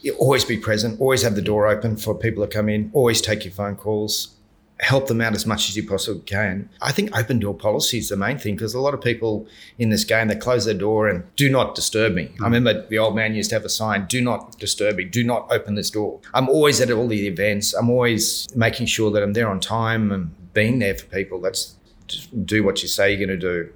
You 0.00 0.14
always 0.14 0.44
be 0.44 0.58
present. 0.58 1.00
Always 1.00 1.22
have 1.22 1.34
the 1.34 1.42
door 1.42 1.66
open 1.66 1.96
for 1.96 2.14
people 2.14 2.46
to 2.46 2.48
come 2.48 2.68
in. 2.68 2.92
Always 2.92 3.20
take 3.20 3.44
your 3.44 3.52
phone 3.52 3.74
calls 3.74 4.34
help 4.80 5.06
them 5.06 5.20
out 5.20 5.34
as 5.34 5.46
much 5.46 5.68
as 5.68 5.76
you 5.76 5.86
possibly 5.86 6.22
can. 6.22 6.68
I 6.82 6.90
think 6.92 7.16
open 7.16 7.38
door 7.38 7.54
policy 7.54 7.98
is 7.98 8.08
the 8.08 8.16
main 8.16 8.38
thing 8.38 8.56
because 8.56 8.74
a 8.74 8.80
lot 8.80 8.92
of 8.92 9.00
people 9.00 9.46
in 9.78 9.90
this 9.90 10.04
game 10.04 10.28
they 10.28 10.34
close 10.34 10.64
their 10.64 10.74
door 10.74 11.08
and 11.08 11.24
do 11.36 11.48
not 11.48 11.74
disturb 11.74 12.14
me. 12.14 12.24
Mm. 12.24 12.40
I 12.40 12.44
remember 12.44 12.86
the 12.88 12.98
old 12.98 13.14
man 13.14 13.34
used 13.34 13.50
to 13.50 13.56
have 13.56 13.64
a 13.64 13.68
sign, 13.68 14.06
do 14.06 14.20
not 14.20 14.58
disturb 14.58 14.96
me, 14.96 15.04
do 15.04 15.22
not 15.22 15.46
open 15.50 15.76
this 15.76 15.90
door. 15.90 16.20
I'm 16.34 16.48
always 16.48 16.80
at 16.80 16.90
all 16.90 17.06
the 17.06 17.26
events. 17.26 17.72
I'm 17.72 17.88
always 17.88 18.48
making 18.56 18.86
sure 18.86 19.10
that 19.12 19.22
I'm 19.22 19.32
there 19.32 19.48
on 19.48 19.60
time 19.60 20.10
and 20.10 20.34
being 20.52 20.80
there 20.80 20.94
for 20.94 21.06
people. 21.06 21.40
That's 21.40 21.76
just 22.08 22.44
do 22.44 22.64
what 22.64 22.82
you 22.82 22.88
say 22.88 23.14
you're 23.14 23.26
going 23.26 23.38
to 23.38 23.64
do. 23.64 23.72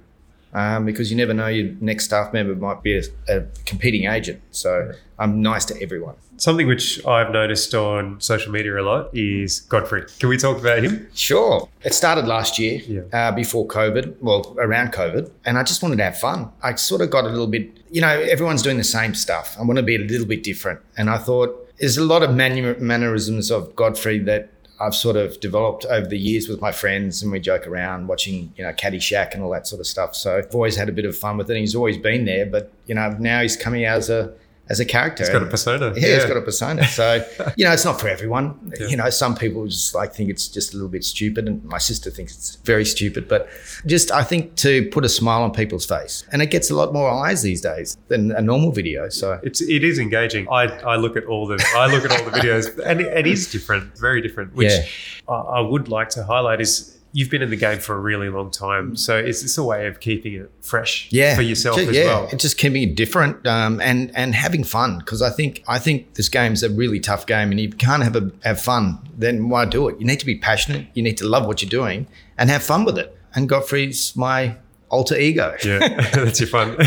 Um, 0.51 0.85
because 0.85 1.11
you 1.11 1.17
never 1.17 1.33
know 1.33 1.47
your 1.47 1.75
next 1.79 2.05
staff 2.05 2.33
member 2.33 2.55
might 2.55 2.81
be 2.81 2.97
a, 2.97 3.03
a 3.27 3.45
competing 3.65 4.05
agent. 4.05 4.41
So 4.49 4.93
I'm 5.19 5.41
nice 5.41 5.65
to 5.65 5.79
everyone. 5.81 6.15
Something 6.37 6.67
which 6.67 7.05
I've 7.05 7.31
noticed 7.31 7.75
on 7.75 8.19
social 8.21 8.51
media 8.51 8.79
a 8.79 8.81
lot 8.81 9.09
is 9.13 9.59
Godfrey. 9.59 10.05
Can 10.19 10.29
we 10.29 10.37
talk 10.37 10.57
about 10.57 10.81
him? 10.81 11.07
Sure. 11.13 11.67
It 11.83 11.93
started 11.93 12.25
last 12.25 12.57
year 12.57 12.81
yeah. 12.87 13.01
uh, 13.11 13.31
before 13.33 13.67
COVID, 13.67 14.21
well, 14.21 14.55
around 14.57 14.93
COVID, 14.93 15.29
and 15.45 15.57
I 15.57 15.63
just 15.63 15.83
wanted 15.83 15.97
to 15.97 16.05
have 16.05 16.17
fun. 16.17 16.49
I 16.63 16.75
sort 16.75 17.01
of 17.01 17.09
got 17.09 17.25
a 17.25 17.29
little 17.29 17.47
bit, 17.47 17.69
you 17.91 17.99
know, 17.99 18.07
everyone's 18.07 18.61
doing 18.61 18.77
the 18.77 18.83
same 18.85 19.13
stuff. 19.13 19.57
I 19.59 19.63
want 19.63 19.77
to 19.77 19.83
be 19.83 19.95
a 19.95 19.99
little 19.99 20.25
bit 20.25 20.41
different. 20.41 20.79
And 20.97 21.09
I 21.09 21.17
thought 21.17 21.67
there's 21.79 21.97
a 21.97 22.05
lot 22.05 22.23
of 22.23 22.33
manu- 22.33 22.79
mannerisms 22.79 23.51
of 23.51 23.75
Godfrey 23.75 24.19
that 24.19 24.49
I've 24.79 24.95
sort 24.95 25.15
of 25.15 25.39
developed 25.39 25.85
over 25.85 26.07
the 26.07 26.17
years 26.17 26.47
with 26.47 26.61
my 26.61 26.71
friends, 26.71 27.21
and 27.21 27.31
we 27.31 27.39
joke 27.39 27.67
around 27.67 28.07
watching, 28.07 28.53
you 28.55 28.63
know, 28.63 28.71
Caddyshack 28.71 29.33
and 29.33 29.43
all 29.43 29.49
that 29.51 29.67
sort 29.67 29.79
of 29.79 29.87
stuff. 29.87 30.15
So 30.15 30.37
I've 30.37 30.53
always 30.53 30.75
had 30.75 30.87
a 30.87 30.93
bit 30.93 31.05
of 31.05 31.17
fun 31.17 31.37
with 31.37 31.51
it. 31.51 31.57
He's 31.57 31.75
always 31.75 31.97
been 31.97 32.25
there, 32.25 32.45
but 32.45 32.71
you 32.85 32.95
know, 32.95 33.09
now 33.19 33.41
he's 33.41 33.57
coming 33.57 33.85
out 33.85 33.97
as 33.97 34.09
a 34.09 34.33
as 34.69 34.79
a 34.79 34.85
character. 34.85 35.23
He's 35.23 35.31
got 35.31 35.41
a 35.41 35.47
persona. 35.47 35.93
Yeah, 35.95 36.07
yeah. 36.07 36.15
he's 36.15 36.25
got 36.25 36.37
a 36.37 36.41
persona. 36.41 36.85
So, 36.87 37.25
you 37.57 37.65
know, 37.65 37.71
it's 37.71 37.85
not 37.85 37.99
for 37.99 38.07
everyone. 38.07 38.71
Yeah. 38.79 38.87
You 38.87 38.97
know, 38.97 39.09
some 39.09 39.35
people 39.35 39.65
just 39.65 39.95
like 39.95 40.13
think 40.13 40.29
it's 40.29 40.47
just 40.47 40.73
a 40.73 40.77
little 40.77 40.89
bit 40.89 41.03
stupid, 41.03 41.47
and 41.47 41.63
my 41.65 41.79
sister 41.79 42.11
thinks 42.11 42.35
it's 42.35 42.55
very 42.57 42.85
stupid. 42.85 43.27
But 43.27 43.49
just, 43.85 44.11
I 44.11 44.23
think 44.23 44.55
to 44.57 44.87
put 44.89 45.03
a 45.03 45.09
smile 45.09 45.41
on 45.41 45.51
people's 45.51 45.85
face, 45.85 46.23
and 46.31 46.41
it 46.41 46.51
gets 46.51 46.69
a 46.69 46.75
lot 46.75 46.93
more 46.93 47.09
eyes 47.09 47.41
these 47.41 47.61
days 47.61 47.97
than 48.07 48.31
a 48.31 48.41
normal 48.41 48.71
video. 48.71 49.09
So 49.09 49.39
it's 49.43 49.61
it 49.61 49.83
is 49.83 49.97
engaging. 49.97 50.47
I, 50.49 50.65
I 50.65 50.95
look 50.97 51.17
at 51.17 51.25
all 51.25 51.47
the 51.47 51.63
I 51.75 51.87
look 51.87 52.05
at 52.05 52.11
all 52.11 52.29
the 52.29 52.37
videos, 52.37 52.77
and 52.85 53.01
it, 53.01 53.07
it 53.07 53.27
is 53.27 53.51
different, 53.51 53.97
very 53.97 54.21
different. 54.21 54.53
Which 54.53 54.71
yeah. 54.71 54.85
I, 55.27 55.33
I 55.33 55.59
would 55.61 55.89
like 55.89 56.09
to 56.09 56.23
highlight 56.23 56.61
is 56.61 56.98
you've 57.11 57.29
been 57.29 57.41
in 57.41 57.49
the 57.49 57.55
game 57.55 57.79
for 57.79 57.95
a 57.95 57.99
really 57.99 58.29
long 58.29 58.51
time. 58.51 58.95
So 58.95 59.17
is 59.17 59.41
this 59.41 59.57
a 59.57 59.63
way 59.63 59.87
of 59.87 59.99
keeping 59.99 60.33
it 60.33 60.51
fresh 60.61 61.07
yeah, 61.11 61.35
for 61.35 61.41
yourself 61.41 61.77
just, 61.77 61.89
as 61.89 61.95
yeah. 61.97 62.05
well? 62.05 62.29
It's 62.31 62.43
just 62.43 62.57
keeping 62.57 62.83
it 62.83 62.95
different 62.95 63.45
um, 63.47 63.81
and 63.81 64.11
and 64.15 64.35
having 64.35 64.63
fun 64.63 64.99
because 64.99 65.21
I 65.21 65.29
think 65.29 65.63
I 65.67 65.79
think 65.79 66.15
this 66.15 66.29
game's 66.29 66.63
a 66.63 66.69
really 66.69 66.99
tough 66.99 67.25
game 67.25 67.51
and 67.51 67.59
you 67.59 67.69
can't 67.69 68.03
have 68.03 68.15
a, 68.15 68.31
have 68.43 68.61
fun. 68.61 68.99
Then 69.17 69.49
why 69.49 69.65
do 69.65 69.87
it? 69.89 69.99
You 69.99 70.05
need 70.05 70.19
to 70.19 70.25
be 70.25 70.37
passionate. 70.37 70.87
You 70.93 71.03
need 71.03 71.17
to 71.17 71.27
love 71.27 71.45
what 71.45 71.61
you're 71.61 71.69
doing 71.69 72.07
and 72.37 72.49
have 72.49 72.63
fun 72.63 72.85
with 72.85 72.97
it. 72.97 73.15
And 73.35 73.47
Godfrey's 73.47 74.15
my 74.15 74.57
alter 74.89 75.15
ego. 75.17 75.55
Yeah, 75.63 75.79
that's 76.13 76.39
your 76.39 76.49
fun. 76.49 76.75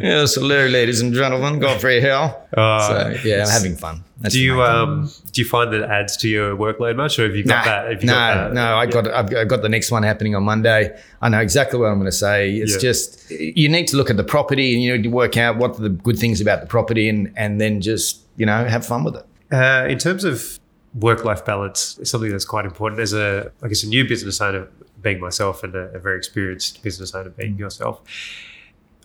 yes, 0.00 0.34
hello, 0.34 0.66
ladies 0.66 1.00
and 1.00 1.12
gentlemen. 1.14 1.58
Godfrey 1.60 2.00
Hill. 2.00 2.36
Uh, 2.56 2.88
so 2.88 3.16
yeah, 3.24 3.44
I'm 3.44 3.48
having 3.50 3.76
fun. 3.76 4.02
That's 4.18 4.34
do 4.34 4.40
you 4.40 4.62
um 4.62 5.10
do 5.32 5.40
you 5.42 5.46
find 5.46 5.72
that 5.72 5.82
it 5.82 5.90
adds 5.90 6.16
to 6.18 6.28
your 6.28 6.56
workload 6.56 6.96
much, 6.96 7.18
or 7.18 7.24
have 7.24 7.36
you 7.36 7.44
got 7.44 7.64
that? 7.64 7.90
Have 7.90 8.02
no, 8.02 8.12
got 8.12 8.34
that? 8.34 8.52
no. 8.54 8.76
I 8.76 8.86
got 8.86 9.06
I've, 9.08 9.34
I've 9.34 9.48
got 9.48 9.62
the 9.62 9.68
next 9.68 9.90
one 9.90 10.02
happening 10.02 10.34
on 10.34 10.42
Monday. 10.42 10.98
I 11.20 11.28
know 11.28 11.40
exactly 11.40 11.78
what 11.78 11.86
I'm 11.86 11.98
going 11.98 12.06
to 12.06 12.12
say. 12.12 12.52
It's 12.56 12.74
Yeah. 12.74 12.80
just 12.80 13.30
you 13.30 13.68
need 13.68 13.86
to 13.88 13.96
look 13.96 14.08
at 14.10 14.16
the 14.16 14.24
property 14.24 14.72
and 14.74 14.82
you 14.82 14.96
need 14.96 15.02
to 15.04 15.10
work 15.10 15.36
out 15.36 15.56
what 15.58 15.76
the 15.78 15.90
good 15.90 16.18
things 16.18 16.40
about 16.40 16.60
the 16.62 16.66
property 16.66 17.08
and 17.08 17.32
and 17.36 17.60
then 17.60 17.80
just 17.80 18.20
you 18.36 18.46
know 18.46 18.64
have 18.64 18.86
fun 18.86 19.04
with 19.04 19.16
it. 19.16 19.26
Uh, 19.52 19.86
in 19.88 19.98
terms 19.98 20.24
of 20.24 20.58
work-life 20.98 21.44
balance, 21.44 21.98
it's 22.00 22.10
something 22.10 22.30
that's 22.30 22.44
quite 22.44 22.64
important. 22.64 23.00
As 23.00 23.12
a, 23.12 23.52
I 23.62 23.68
guess, 23.68 23.82
a 23.84 23.88
new 23.88 24.06
business 24.06 24.40
owner, 24.40 24.68
being 25.02 25.20
myself, 25.20 25.62
and 25.62 25.74
a, 25.74 25.94
a 25.94 25.98
very 25.98 26.16
experienced 26.16 26.82
business 26.82 27.14
owner, 27.14 27.30
being 27.30 27.54
mm. 27.54 27.58
yourself, 27.60 28.02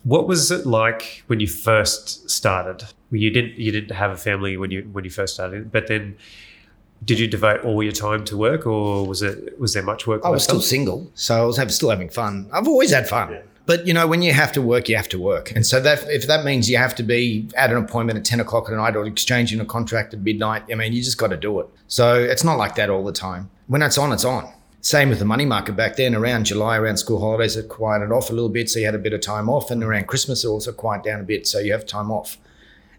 what 0.04 0.26
was 0.26 0.50
it 0.50 0.66
like 0.66 1.22
when 1.28 1.38
you 1.38 1.46
first 1.46 2.28
started? 2.28 2.82
Well, 3.10 3.20
You 3.20 3.30
didn't, 3.30 3.58
you 3.58 3.70
didn't 3.70 3.94
have 3.94 4.10
a 4.10 4.16
family 4.16 4.56
when 4.56 4.70
you 4.70 4.88
when 4.92 5.04
you 5.04 5.10
first 5.10 5.34
started, 5.34 5.70
but 5.70 5.86
then. 5.86 6.16
Did 7.04 7.18
you 7.18 7.26
devote 7.26 7.64
all 7.64 7.82
your 7.82 7.90
time 7.90 8.24
to 8.26 8.36
work, 8.36 8.64
or 8.64 9.04
was 9.04 9.22
it 9.22 9.58
was 9.58 9.74
there 9.74 9.82
much 9.82 10.06
work? 10.06 10.24
I 10.24 10.28
was 10.28 10.44
still 10.44 10.60
single, 10.60 11.10
so 11.14 11.42
I 11.42 11.44
was 11.44 11.56
have, 11.56 11.72
still 11.74 11.90
having 11.90 12.08
fun. 12.08 12.48
I've 12.52 12.68
always 12.68 12.92
had 12.92 13.08
fun. 13.08 13.40
But 13.64 13.86
you 13.86 13.94
know, 13.94 14.06
when 14.06 14.22
you 14.22 14.32
have 14.32 14.50
to 14.52 14.62
work, 14.62 14.88
you 14.88 14.96
have 14.96 15.08
to 15.10 15.20
work, 15.20 15.52
and 15.52 15.64
so 15.64 15.80
that 15.80 16.04
if 16.08 16.26
that 16.26 16.44
means 16.44 16.68
you 16.68 16.78
have 16.78 16.94
to 16.96 17.02
be 17.02 17.48
at 17.56 17.70
an 17.70 17.76
appointment 17.76 18.18
at 18.18 18.24
ten 18.24 18.40
o'clock 18.40 18.68
at 18.68 18.74
night 18.74 18.96
or 18.96 19.06
exchanging 19.06 19.60
a 19.60 19.64
contract 19.64 20.12
at 20.14 20.20
midnight, 20.20 20.64
I 20.70 20.74
mean, 20.74 20.92
you 20.92 21.02
just 21.02 21.18
got 21.18 21.28
to 21.28 21.36
do 21.36 21.60
it. 21.60 21.68
So 21.86 22.14
it's 22.14 22.42
not 22.42 22.58
like 22.58 22.74
that 22.74 22.90
all 22.90 23.04
the 23.04 23.12
time. 23.12 23.50
When 23.68 23.82
it's 23.82 23.98
on, 23.98 24.12
it's 24.12 24.24
on. 24.24 24.52
Same 24.80 25.10
with 25.10 25.20
the 25.20 25.24
money 25.24 25.44
market 25.44 25.76
back 25.76 25.94
then. 25.94 26.12
Around 26.12 26.46
July, 26.46 26.76
around 26.76 26.96
school 26.96 27.20
holidays, 27.20 27.56
it 27.56 27.68
quieted 27.68 28.10
off 28.10 28.30
a 28.30 28.32
little 28.32 28.48
bit, 28.48 28.68
so 28.68 28.80
you 28.80 28.84
had 28.84 28.96
a 28.96 28.98
bit 28.98 29.12
of 29.12 29.20
time 29.20 29.48
off, 29.48 29.70
and 29.70 29.82
around 29.84 30.08
Christmas, 30.08 30.44
it 30.44 30.48
also 30.48 30.72
quieted 30.72 31.04
down 31.04 31.20
a 31.20 31.24
bit, 31.24 31.46
so 31.46 31.60
you 31.60 31.70
have 31.70 31.86
time 31.86 32.10
off. 32.10 32.38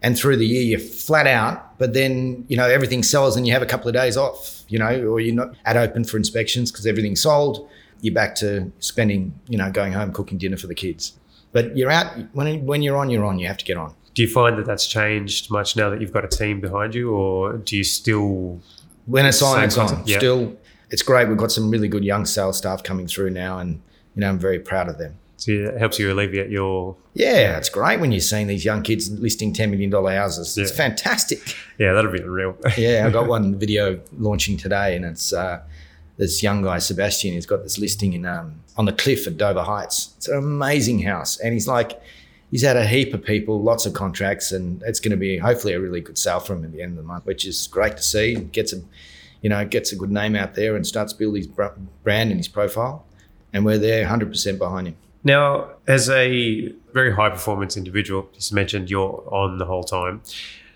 And 0.01 0.17
through 0.17 0.37
the 0.37 0.45
year, 0.45 0.61
you're 0.61 0.79
flat 0.79 1.27
out, 1.27 1.77
but 1.77 1.93
then 1.93 2.45
you 2.47 2.55
know 2.55 2.69
everything 2.69 3.03
sells, 3.03 3.35
and 3.35 3.45
you 3.45 3.51
have 3.51 3.61
a 3.61 3.65
couple 3.65 3.89
of 3.89 3.93
days 3.93 4.15
off, 4.15 4.63
you 4.69 4.79
know, 4.79 5.05
or 5.07 5.19
you're 5.19 5.35
not 5.35 5.55
at 5.65 5.75
open 5.75 6.05
for 6.05 6.15
inspections 6.15 6.71
because 6.71 6.85
everything's 6.85 7.21
sold 7.21 7.69
you're 8.03 8.13
back 8.13 8.35
to 8.35 8.71
spending, 8.79 9.33
you 9.47 9.57
know, 9.57 9.71
going 9.71 9.93
home, 9.93 10.11
cooking 10.11 10.37
dinner 10.37 10.57
for 10.57 10.67
the 10.67 10.75
kids. 10.75 11.13
But 11.53 11.75
you're 11.77 11.89
out 11.91 12.07
when 12.33 12.65
when 12.65 12.81
you're 12.83 12.97
on, 12.97 13.09
you're 13.09 13.25
on. 13.25 13.39
You 13.39 13.47
have 13.47 13.57
to 13.57 13.65
get 13.65 13.77
on. 13.77 13.93
Do 14.13 14.21
you 14.21 14.27
find 14.27 14.57
that 14.59 14.65
that's 14.67 14.85
changed 14.85 15.49
much 15.49 15.75
now 15.75 15.89
that 15.89 15.99
you've 16.01 16.11
got 16.13 16.23
a 16.25 16.27
team 16.27 16.59
behind 16.61 16.93
you, 16.93 17.11
or 17.11 17.53
do 17.57 17.75
you 17.77 17.83
still? 17.83 18.59
When 19.05 19.25
it's 19.25 19.41
on, 19.41 19.63
it's 19.63 19.77
on. 19.77 20.03
yeah. 20.05 20.17
Still, 20.17 20.55
it's 20.91 21.01
great. 21.01 21.27
We've 21.27 21.37
got 21.37 21.51
some 21.51 21.69
really 21.71 21.87
good 21.87 22.03
young 22.03 22.25
sales 22.25 22.57
staff 22.57 22.83
coming 22.83 23.07
through 23.07 23.31
now, 23.31 23.57
and 23.59 23.81
you 24.15 24.21
know, 24.21 24.29
I'm 24.29 24.39
very 24.39 24.59
proud 24.59 24.87
of 24.89 24.97
them. 24.97 25.15
So 25.37 25.51
it 25.51 25.77
helps 25.77 25.97
you 25.99 26.11
alleviate 26.11 26.49
your. 26.49 26.95
Yeah, 27.13 27.57
it's 27.57 27.69
great 27.69 27.99
when 27.99 28.11
you're 28.11 28.21
seeing 28.21 28.47
these 28.47 28.63
young 28.65 28.81
kids 28.83 29.09
listing 29.11 29.53
ten 29.53 29.71
million 29.71 29.89
dollar 29.89 30.15
houses. 30.15 30.57
It's 30.57 30.71
Yeah. 30.71 30.77
fantastic. 30.77 31.55
Yeah, 31.77 31.93
that'll 31.93 32.11
be 32.11 32.19
unreal. 32.21 32.55
Yeah, 32.77 33.05
I 33.07 33.09
got 33.11 33.27
one 33.37 33.57
video 33.59 33.99
launching 34.17 34.57
today, 34.57 34.95
and 34.95 35.05
it's 35.05 35.33
uh, 35.33 35.61
this 36.17 36.43
young 36.43 36.61
guy 36.61 36.79
Sebastian. 36.79 37.33
He's 37.33 37.45
got 37.45 37.63
this 37.63 37.77
listing 37.77 38.13
in 38.13 38.25
um, 38.25 38.55
on 38.77 38.85
the 38.85 38.93
cliff 38.93 39.27
at 39.27 39.37
Dover 39.37 39.63
Heights. 39.63 40.13
It's 40.17 40.27
an 40.27 40.37
amazing 40.37 41.01
house, 41.01 41.39
and 41.39 41.53
he's 41.53 41.67
like, 41.67 42.01
he's 42.51 42.61
had 42.61 42.77
a 42.77 42.85
heap 42.85 43.13
of 43.13 43.23
people, 43.23 43.61
lots 43.61 43.85
of 43.85 43.93
contracts, 43.93 44.51
and 44.51 44.81
it's 44.83 44.99
going 44.99 45.11
to 45.11 45.17
be 45.17 45.37
hopefully 45.37 45.73
a 45.73 45.79
really 45.79 46.01
good 46.01 46.17
sale 46.17 46.39
for 46.39 46.53
him 46.53 46.63
at 46.63 46.71
the 46.71 46.81
end 46.81 46.91
of 46.91 46.97
the 46.97 47.03
month, 47.03 47.25
which 47.25 47.45
is 47.45 47.67
great 47.67 47.97
to 47.97 48.03
see. 48.03 48.35
Gets 48.35 48.73
a, 48.73 48.81
you 49.41 49.49
know, 49.49 49.65
gets 49.65 49.91
a 49.91 49.95
good 49.95 50.11
name 50.11 50.35
out 50.35 50.55
there 50.55 50.75
and 50.75 50.85
starts 50.85 51.13
build 51.13 51.35
his 51.35 51.47
brand 51.47 52.29
and 52.31 52.37
his 52.37 52.47
profile, 52.47 53.05
and 53.51 53.65
we're 53.65 53.79
there 53.79 54.05
100% 54.05 54.57
behind 54.57 54.87
him. 54.87 54.95
Now, 55.23 55.69
as 55.87 56.09
a 56.09 56.73
very 56.93 57.13
high 57.13 57.29
performance 57.29 57.77
individual, 57.77 58.29
you 58.33 58.55
mentioned, 58.55 58.89
you're 58.89 59.23
on 59.31 59.57
the 59.57 59.65
whole 59.65 59.83
time. 59.83 60.21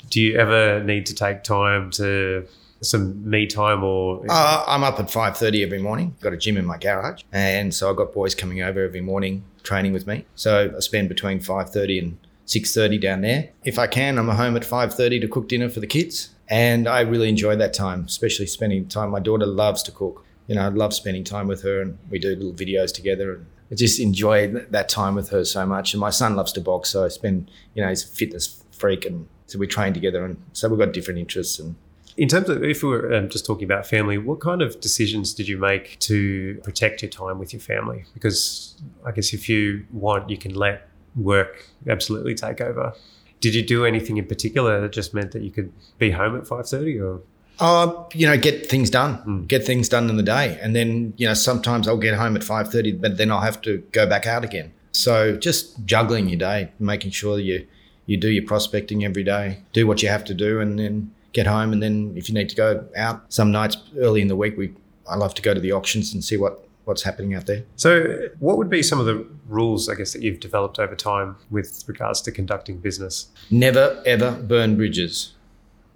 Do 0.10 0.22
you 0.22 0.38
ever 0.38 0.82
need 0.84 1.06
to 1.08 1.13
take 1.13 1.44
time 1.44 1.91
to 1.91 2.48
some 2.81 3.29
me 3.29 3.48
time 3.48 3.84
or? 3.84 4.24
Uh, 4.29 4.63
I'm 4.67 4.84
up 4.84 5.00
at 5.00 5.07
5.30 5.07 5.63
every 5.63 5.79
morning. 5.79 6.15
Got 6.22 6.34
a 6.34 6.38
gym 6.38 6.57
in 6.57 6.65
my 6.65 6.77
garage. 6.77 7.24
And 7.31 7.74
so 7.74 7.89
I've 7.89 7.96
got 7.96 8.13
boys 8.13 8.36
coming 8.36 8.62
over 8.62 8.84
every 8.84 9.01
morning 9.01 9.43
training 9.63 9.93
with 9.93 10.07
me. 10.07 10.25
So 10.36 10.74
I 10.75 10.79
spend 10.79 11.10
between 11.10 11.39
5.30 11.39 12.01
and 12.01 12.17
6.30 12.46 13.01
down 13.01 13.22
there. 13.22 13.50
If 13.63 13.77
I 13.77 13.88
can, 13.88 14.17
I'm 14.17 14.29
home 14.29 14.55
at 14.55 14.63
5.30 14.63 15.22
to 15.22 15.27
cook 15.27 15.50
dinner 15.50 15.69
for 15.69 15.79
the 15.79 15.88
kids. 15.88 16.29
And 16.50 16.88
I 16.88 17.01
really 17.01 17.27
enjoy 17.27 17.57
that 17.57 17.74
time, 17.74 18.05
especially 18.05 18.48
spending 18.48 18.88
time. 18.88 19.10
My 19.12 19.19
daughter 19.19 19.46
loves 19.46 19.84
to 19.84 19.91
cook. 19.91 20.24
You 20.48 20.55
know, 20.55 20.62
I 20.62 20.69
love 20.69 20.93
spending 20.93 21.25
time 21.25 21.48
with 21.48 21.62
her 21.63 21.81
and 21.81 21.98
we 22.10 22.19
do 22.19 22.29
little 22.29 22.53
videos 22.53 22.93
together. 22.93 23.34
And 23.34 23.46
I 23.69 23.75
just 23.75 24.00
enjoy 24.00 24.48
that 24.48 24.88
time 24.88 25.15
with 25.15 25.29
her 25.29 25.43
so 25.43 25.65
much. 25.65 25.93
And 25.93 26.00
my 26.00 26.10
son 26.10 26.38
loves 26.38 26.53
to 26.53 26.62
box. 26.62 26.89
So 26.89 27.03
I 27.03 27.10
spend, 27.10 27.51
you 27.74 27.84
know, 27.84 27.89
he's 27.89 28.05
a 28.05 28.07
fitness 28.07 28.63
freak. 28.72 29.05
And 29.05 29.27
so 29.48 29.60
we 29.60 29.67
train 29.67 29.93
together. 29.93 30.24
And 30.24 30.41
so 30.53 30.69
we've 30.69 30.79
got 30.79 30.93
different 30.93 31.19
interests 31.19 31.60
and 31.60 31.75
In 32.17 32.27
terms 32.27 32.50
of 32.50 32.63
if 32.63 32.81
we 32.81 32.89
were 32.89 33.13
um, 33.13 33.29
just 33.29 33.45
talking 33.45 33.63
about 33.63 33.86
family, 33.86 34.17
what 34.17 34.39
kind 34.39 34.63
of 34.63 34.79
decisions 34.81 35.36
did 35.36 35.47
you 35.47 35.57
make 35.57 36.00
to 36.00 36.59
protect 36.63 37.03
your 37.03 37.12
time 37.12 37.38
with 37.38 37.53
your 37.53 37.59
family? 37.59 38.05
Because 38.15 38.75
I 39.05 39.12
guess 39.12 39.33
if 39.33 39.47
you 39.47 39.86
want, 39.91 40.29
you 40.29 40.38
can 40.38 40.55
let 40.55 40.89
work 41.15 41.69
absolutely 41.88 42.33
take 42.33 42.59
over. 42.59 42.93
Did 43.39 43.53
you 43.53 43.63
do 43.63 43.86
anything 43.86 44.17
in 44.17 44.25
particular 44.25 44.81
that 44.81 44.91
just 44.91 45.13
meant 45.13 45.31
that 45.31 45.43
you 45.43 45.51
could 45.51 45.71
be 46.00 46.09
home 46.09 46.36
at 46.36 46.47
five 46.47 46.67
thirty, 46.67 47.00
or 47.00 47.21
Uh, 47.59 48.03
you 48.13 48.25
know, 48.25 48.37
get 48.37 48.68
things 48.68 48.89
done, 48.89 49.46
get 49.48 49.63
things 49.63 49.87
done 49.87 50.09
in 50.09 50.18
the 50.18 50.24
day, 50.24 50.57
and 50.59 50.75
then 50.75 51.13
you 51.18 51.27
know 51.27 51.35
sometimes 51.35 51.87
I'll 51.87 51.98
get 51.98 52.15
home 52.15 52.35
at 52.35 52.44
five 52.44 52.72
thirty, 52.72 52.94
but 52.94 53.18
then 53.18 53.31
I'll 53.31 53.42
have 53.42 53.61
to 53.61 53.77
go 53.92 54.07
back 54.07 54.25
out 54.25 54.44
again. 54.44 54.72
So 54.92 55.37
just 55.37 55.85
juggling 55.85 56.29
your 56.29 56.39
day, 56.39 56.72
making 56.79 57.11
sure 57.11 57.37
you 57.37 57.68
you 58.07 58.18
do 58.18 58.29
your 58.29 58.46
prospecting 58.46 59.05
every 59.05 59.24
day, 59.24 59.59
do 59.72 59.85
what 59.85 60.01
you 60.01 60.09
have 60.09 60.24
to 60.25 60.33
do, 60.33 60.59
and 60.59 60.79
then 60.79 61.11
get 61.37 61.45
home. 61.47 61.71
And 61.71 61.81
then 61.81 62.13
if 62.15 62.27
you 62.27 62.35
need 62.35 62.50
to 62.50 62.55
go 62.55 62.83
out, 62.97 63.31
some 63.31 63.51
nights 63.51 63.77
early 64.00 64.21
in 64.21 64.27
the 64.27 64.35
week, 64.35 64.57
we 64.57 64.73
I 65.09 65.15
love 65.15 65.33
to 65.35 65.41
go 65.41 65.53
to 65.53 65.59
the 65.59 65.71
auctions 65.71 66.13
and 66.13 66.23
see 66.23 66.35
what 66.35 66.67
what's 66.85 67.03
happening 67.03 67.35
out 67.35 67.45
there. 67.45 67.63
so? 67.75 67.91
What 68.39 68.57
would 68.57 68.69
be 68.69 68.81
some 68.81 69.00
of 69.00 69.05
the 69.05 69.25
rules, 69.47 69.89
I 69.89 69.95
guess, 69.95 70.13
that 70.13 70.21
you've 70.21 70.39
developed 70.39 70.79
over 70.79 70.95
time 70.95 71.35
with 71.50 71.83
regards 71.87 72.21
to 72.21 72.31
conducting 72.31 72.77
business? 72.77 73.27
Never 73.51 74.01
ever 74.05 74.31
burn 74.31 74.75
bridges. 74.75 75.35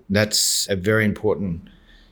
That's 0.10 0.70
a 0.70 0.76
very 0.76 1.06
important 1.06 1.70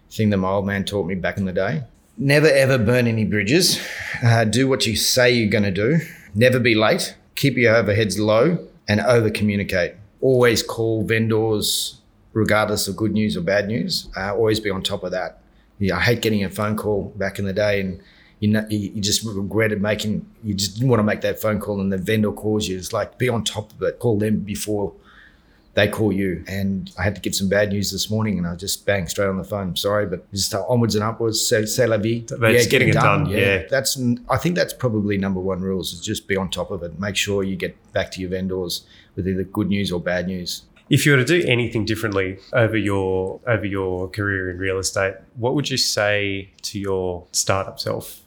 thing 0.09 0.29
that 0.31 0.37
my 0.37 0.49
old 0.49 0.65
man 0.65 0.85
taught 0.85 1.05
me 1.05 1.15
back 1.15 1.37
in 1.37 1.45
the 1.45 1.53
day. 1.53 1.83
Never 2.17 2.47
ever 2.47 2.77
burn 2.77 3.07
any 3.07 3.25
bridges. 3.25 3.79
Uh, 4.23 4.43
do 4.43 4.67
what 4.67 4.85
you 4.85 4.95
say 4.95 5.31
you're 5.31 5.49
going 5.49 5.69
to 5.73 5.79
do. 5.87 5.99
Never 6.33 6.59
be 6.59 6.75
late. 6.75 7.15
Keep 7.35 7.57
your 7.57 7.73
overheads 7.75 8.17
low 8.19 8.67
and 8.87 8.99
over 9.01 9.29
communicate. 9.29 9.93
Always 10.19 10.61
call 10.63 11.03
vendors, 11.03 11.98
regardless 12.33 12.87
of 12.87 12.95
good 12.95 13.11
news 13.11 13.35
or 13.35 13.41
bad 13.41 13.67
news. 13.67 14.09
Uh, 14.15 14.33
always 14.33 14.59
be 14.59 14.69
on 14.69 14.83
top 14.83 15.03
of 15.03 15.11
that. 15.11 15.41
Yeah, 15.79 15.97
I 15.97 16.01
hate 16.01 16.21
getting 16.21 16.43
a 16.43 16.49
phone 16.49 16.75
call 16.75 17.13
back 17.17 17.39
in 17.39 17.45
the 17.45 17.53
day 17.53 17.79
and 17.79 18.01
you 18.39 18.47
know, 18.47 18.65
you, 18.69 19.01
just 19.01 19.23
regretted 19.25 19.81
making, 19.81 20.25
you 20.43 20.53
just 20.53 20.75
didn't 20.75 20.89
want 20.89 20.99
to 20.99 21.03
make 21.03 21.21
that 21.21 21.41
phone 21.41 21.59
call 21.59 21.81
and 21.81 21.91
the 21.91 21.97
vendor 21.97 22.31
calls 22.31 22.67
you. 22.67 22.77
It's 22.77 22.93
like, 22.93 23.17
be 23.17 23.27
on 23.27 23.43
top 23.43 23.73
of 23.73 23.81
it. 23.81 23.99
Call 23.99 24.17
them 24.17 24.39
before 24.39 24.93
they 25.73 25.89
call 25.89 26.13
you. 26.13 26.43
And 26.47 26.89
I 26.97 27.03
had 27.03 27.15
to 27.15 27.21
give 27.21 27.35
some 27.35 27.49
bad 27.49 27.69
news 27.69 27.91
this 27.91 28.09
morning 28.09 28.37
and 28.37 28.47
I 28.47 28.55
just 28.55 28.85
bang 28.85 29.07
straight 29.07 29.27
on 29.27 29.37
the 29.37 29.43
phone. 29.43 29.75
Sorry, 29.75 30.05
but 30.05 30.29
just 30.31 30.53
onwards 30.55 30.95
and 30.95 31.03
upwards. 31.03 31.45
Say 31.45 31.85
la 31.85 31.97
vie. 31.97 32.23
But 32.29 32.55
it's 32.55 32.67
getting 32.67 32.89
it 32.89 32.93
done, 32.93 33.25
yeah. 33.25 33.63
That's, 33.69 34.01
I 34.29 34.37
think 34.37 34.55
that's 34.55 34.73
probably 34.73 35.17
number 35.17 35.41
one 35.41 35.61
rules 35.61 35.91
is 35.91 35.99
just 35.99 36.27
be 36.27 36.37
on 36.37 36.49
top 36.49 36.71
of 36.71 36.81
it. 36.83 36.97
Make 36.97 37.17
sure 37.17 37.43
you 37.43 37.57
get 37.57 37.75
back 37.91 38.09
to 38.11 38.21
your 38.21 38.29
vendors 38.29 38.85
with 39.17 39.27
either 39.27 39.43
good 39.43 39.67
news 39.67 39.91
or 39.91 39.99
bad 39.99 40.27
news. 40.27 40.63
If 40.89 41.05
you 41.05 41.11
were 41.11 41.19
to 41.19 41.25
do 41.25 41.45
anything 41.47 41.85
differently 41.85 42.39
over 42.51 42.75
your 42.75 43.39
over 43.45 43.65
your 43.65 44.09
career 44.09 44.49
in 44.49 44.57
real 44.57 44.79
estate, 44.79 45.15
what 45.35 45.53
would 45.53 45.69
you 45.69 45.77
say 45.77 46.49
to 46.63 46.79
your 46.79 47.25
startup 47.31 47.79
self? 47.79 48.21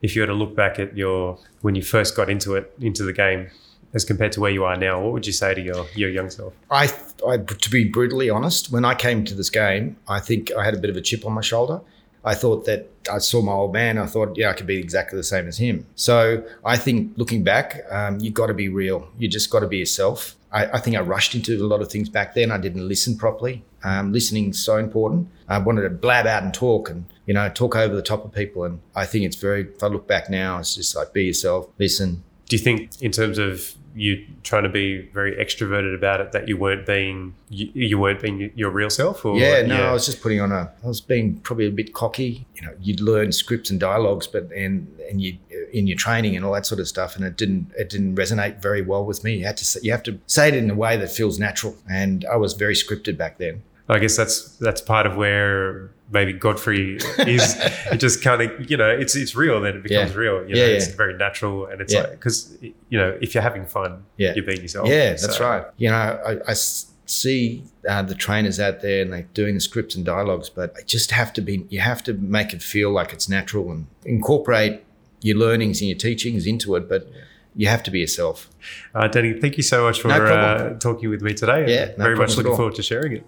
If 0.00 0.14
you 0.14 0.22
were 0.22 0.28
to 0.28 0.34
look 0.34 0.54
back 0.54 0.78
at 0.78 0.96
your 0.96 1.38
when 1.62 1.74
you 1.74 1.82
first 1.82 2.16
got 2.16 2.30
into 2.30 2.54
it 2.54 2.72
into 2.80 3.02
the 3.02 3.12
game, 3.12 3.50
as 3.94 4.04
compared 4.04 4.32
to 4.32 4.40
where 4.40 4.50
you 4.50 4.64
are 4.64 4.76
now, 4.76 5.00
what 5.00 5.12
would 5.12 5.26
you 5.26 5.32
say 5.32 5.54
to 5.54 5.60
your 5.60 5.86
your 5.94 6.10
young 6.10 6.30
self? 6.30 6.52
I, 6.70 6.92
I, 7.26 7.38
to 7.38 7.70
be 7.70 7.88
brutally 7.88 8.30
honest, 8.30 8.70
when 8.70 8.84
I 8.84 8.94
came 8.94 9.24
to 9.24 9.34
this 9.34 9.50
game, 9.50 9.96
I 10.08 10.20
think 10.20 10.52
I 10.52 10.64
had 10.64 10.74
a 10.74 10.78
bit 10.78 10.90
of 10.90 10.96
a 10.96 11.00
chip 11.00 11.24
on 11.26 11.32
my 11.32 11.40
shoulder. 11.40 11.80
I 12.24 12.34
thought 12.34 12.64
that 12.64 12.90
I 13.12 13.18
saw 13.18 13.42
my 13.42 13.52
old 13.52 13.72
man. 13.72 13.98
I 13.98 14.06
thought, 14.06 14.36
yeah, 14.36 14.50
I 14.50 14.54
could 14.54 14.66
be 14.66 14.78
exactly 14.78 15.18
the 15.18 15.24
same 15.24 15.46
as 15.46 15.58
him. 15.58 15.86
So 15.94 16.42
I 16.64 16.76
think 16.78 17.12
looking 17.16 17.44
back, 17.44 17.82
um, 17.90 18.18
you 18.18 18.30
got 18.30 18.46
to 18.46 18.54
be 18.54 18.68
real. 18.68 19.08
You 19.18 19.28
just 19.28 19.50
got 19.50 19.60
to 19.60 19.66
be 19.66 19.78
yourself. 19.78 20.34
I, 20.54 20.76
I 20.76 20.78
think 20.78 20.96
I 20.96 21.00
rushed 21.00 21.34
into 21.34 21.62
a 21.62 21.66
lot 21.66 21.82
of 21.82 21.90
things 21.90 22.08
back 22.08 22.34
then. 22.34 22.50
I 22.50 22.58
didn't 22.58 22.86
listen 22.86 23.18
properly. 23.18 23.64
Um, 23.82 24.12
listening 24.12 24.50
is 24.50 24.64
so 24.64 24.76
important. 24.78 25.28
I 25.48 25.58
wanted 25.58 25.82
to 25.82 25.90
blab 25.90 26.26
out 26.26 26.42
and 26.44 26.54
talk 26.54 26.88
and 26.88 27.04
you 27.26 27.34
know 27.34 27.48
talk 27.48 27.76
over 27.76 27.94
the 27.94 28.02
top 28.02 28.24
of 28.24 28.32
people. 28.32 28.64
And 28.64 28.80
I 28.94 29.04
think 29.04 29.24
it's 29.24 29.36
very. 29.36 29.62
If 29.62 29.82
I 29.82 29.88
look 29.88 30.06
back 30.06 30.30
now, 30.30 30.58
it's 30.58 30.76
just 30.76 30.94
like 30.96 31.12
be 31.12 31.24
yourself, 31.24 31.68
listen, 31.78 32.22
Do 32.48 32.56
you 32.56 32.62
think, 32.62 32.90
in 33.00 33.10
terms 33.10 33.38
of 33.38 33.74
you 33.94 34.26
trying 34.42 34.64
to 34.64 34.68
be 34.68 35.02
very 35.12 35.32
extroverted 35.36 35.94
about 35.94 36.20
it 36.20 36.32
that 36.32 36.48
you 36.48 36.56
weren't 36.56 36.84
being 36.84 37.34
you, 37.48 37.70
you 37.74 37.98
weren't 37.98 38.20
being 38.20 38.50
your 38.54 38.70
real 38.70 38.90
self? 38.90 39.24
Or, 39.24 39.36
yeah, 39.36 39.62
no, 39.62 39.78
yeah. 39.78 39.90
I 39.90 39.92
was 39.92 40.06
just 40.06 40.20
putting 40.20 40.40
on 40.40 40.52
a. 40.52 40.72
I 40.82 40.86
was 40.86 41.00
being 41.00 41.38
probably 41.40 41.66
a 41.66 41.70
bit 41.70 41.94
cocky. 41.94 42.46
You 42.54 42.62
know, 42.62 42.74
you'd 42.80 43.00
learn 43.00 43.32
scripts 43.32 43.70
and 43.70 43.78
dialogues, 43.78 44.26
but 44.26 44.50
and 44.52 44.88
and 45.10 45.20
you 45.20 45.38
uh, 45.52 45.70
in 45.72 45.86
your 45.86 45.96
training 45.96 46.36
and 46.36 46.44
all 46.44 46.52
that 46.52 46.66
sort 46.66 46.80
of 46.80 46.88
stuff, 46.88 47.16
and 47.16 47.24
it 47.24 47.36
didn't 47.36 47.72
it 47.78 47.88
didn't 47.88 48.16
resonate 48.16 48.60
very 48.60 48.82
well 48.82 49.04
with 49.04 49.22
me. 49.22 49.36
You 49.38 49.46
had 49.46 49.56
to 49.58 49.80
you 49.82 49.92
have 49.92 50.02
to 50.04 50.18
say 50.26 50.48
it 50.48 50.54
in 50.54 50.70
a 50.70 50.74
way 50.74 50.96
that 50.96 51.10
feels 51.10 51.38
natural, 51.38 51.76
and 51.88 52.24
I 52.30 52.36
was 52.36 52.54
very 52.54 52.74
scripted 52.74 53.16
back 53.16 53.38
then. 53.38 53.62
I 53.88 53.98
guess 53.98 54.16
that's 54.16 54.56
that's 54.56 54.80
part 54.80 55.06
of 55.06 55.16
where 55.16 55.90
maybe 56.10 56.32
Godfrey 56.32 56.96
is. 56.96 57.56
it 57.92 57.98
just 57.98 58.22
kind 58.22 58.40
of 58.40 58.70
you 58.70 58.76
know 58.76 58.88
it's 58.88 59.14
it's 59.14 59.34
real. 59.34 59.60
Then 59.60 59.76
it 59.76 59.82
becomes 59.82 60.12
yeah. 60.12 60.16
real. 60.16 60.48
You 60.48 60.54
know, 60.54 60.60
yeah, 60.60 60.68
it's 60.68 60.88
very 60.88 61.14
natural, 61.16 61.66
and 61.66 61.80
it's 61.80 61.92
like 61.92 62.12
because 62.12 62.56
you 62.62 62.98
know 62.98 63.18
if 63.20 63.34
you're 63.34 63.42
having 63.42 63.66
fun, 63.66 64.04
yeah. 64.16 64.32
you're 64.34 64.44
being 64.44 64.62
yourself. 64.62 64.88
Yeah, 64.88 65.10
that's 65.10 65.38
right. 65.40 65.66
You 65.76 65.90
know, 65.90 65.96
I, 65.96 66.50
I 66.50 66.54
see 66.54 67.64
uh, 67.86 68.02
the 68.02 68.14
trainers 68.14 68.58
out 68.58 68.80
there 68.80 69.02
and 69.02 69.12
they're 69.12 69.28
doing 69.34 69.54
the 69.54 69.60
scripts 69.60 69.94
and 69.94 70.04
dialogues, 70.04 70.48
but 70.48 70.74
I 70.78 70.82
just 70.82 71.10
have 71.10 71.32
to 71.34 71.42
be. 71.42 71.66
You 71.68 71.80
have 71.80 72.02
to 72.04 72.14
make 72.14 72.54
it 72.54 72.62
feel 72.62 72.90
like 72.90 73.12
it's 73.12 73.28
natural 73.28 73.70
and 73.70 73.86
incorporate 74.06 74.82
your 75.20 75.36
learnings 75.36 75.80
and 75.82 75.88
your 75.88 75.98
teachings 75.98 76.46
into 76.46 76.74
it, 76.76 76.88
but. 76.88 77.08
You 77.56 77.68
have 77.68 77.84
to 77.84 77.92
be 77.92 78.00
yourself. 78.00 78.50
Uh, 78.96 79.06
Danny, 79.06 79.32
thank 79.32 79.56
you 79.56 79.62
so 79.62 79.84
much 79.84 80.00
for 80.00 80.08
no 80.08 80.16
uh, 80.16 80.76
talking 80.80 81.08
with 81.08 81.22
me 81.22 81.34
today. 81.34 81.72
Yeah, 81.72 81.92
no 81.96 82.02
very 82.02 82.16
much 82.16 82.36
looking 82.36 82.56
forward 82.56 82.74
to 82.74 82.82
sharing 82.82 83.12
it. 83.12 83.26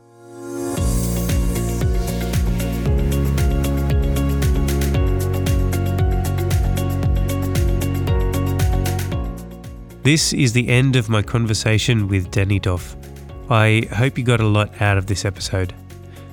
This 10.07 10.33
is 10.33 10.53
the 10.53 10.69
end 10.69 10.95
of 10.95 11.09
my 11.09 11.21
conversation 11.21 12.07
with 12.07 12.31
Danny 12.31 12.61
Doff. 12.61 12.95
I 13.51 13.89
hope 13.93 14.17
you 14.17 14.23
got 14.23 14.39
a 14.39 14.47
lot 14.47 14.81
out 14.81 14.99
of 14.99 15.07
this 15.07 15.25
episode. 15.25 15.75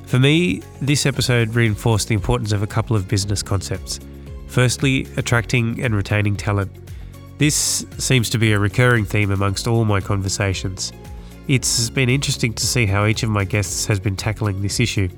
For 0.06 0.20
me, 0.20 0.62
this 0.80 1.08
episode 1.08 1.56
reinforced 1.56 2.08
the 2.08 2.14
importance 2.14 2.52
of 2.52 2.62
a 2.62 2.68
couple 2.68 2.96
of 2.96 3.08
business 3.08 3.42
concepts. 3.42 4.00
Firstly, 4.46 5.08
attracting 5.18 5.82
and 5.82 5.96
retaining 5.96 6.36
talent. 6.36 6.72
This 7.40 7.84
seems 7.98 8.30
to 8.30 8.38
be 8.38 8.52
a 8.52 8.60
recurring 8.60 9.06
theme 9.06 9.32
amongst 9.32 9.68
all 9.68 9.86
my 9.86 10.02
conversations. 10.02 10.94
It's 11.48 11.90
been 11.90 12.10
interesting 12.10 12.54
to 12.54 12.68
see 12.68 12.86
how 12.86 13.08
each 13.08 13.24
of 13.24 13.32
my 13.32 13.44
guests 13.44 13.88
has 13.88 14.00
been 14.00 14.16
tackling 14.16 14.62
this 14.62 14.80
issue. 14.80 15.10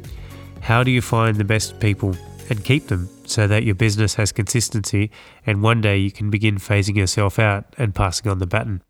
How 0.61 0.81
do 0.81 0.91
you 0.91 1.01
find 1.01 1.35
the 1.35 1.43
best 1.43 1.77
people 1.81 2.15
and 2.49 2.63
keep 2.63 2.87
them 2.87 3.09
so 3.25 3.47
that 3.47 3.63
your 3.63 3.75
business 3.75 4.15
has 4.15 4.31
consistency 4.31 5.11
and 5.45 5.61
one 5.61 5.81
day 5.81 5.97
you 5.97 6.11
can 6.11 6.29
begin 6.29 6.57
phasing 6.57 6.95
yourself 6.95 7.39
out 7.39 7.65
and 7.77 7.95
passing 7.95 8.29
on 8.29 8.39
the 8.39 8.47
baton. 8.47 8.81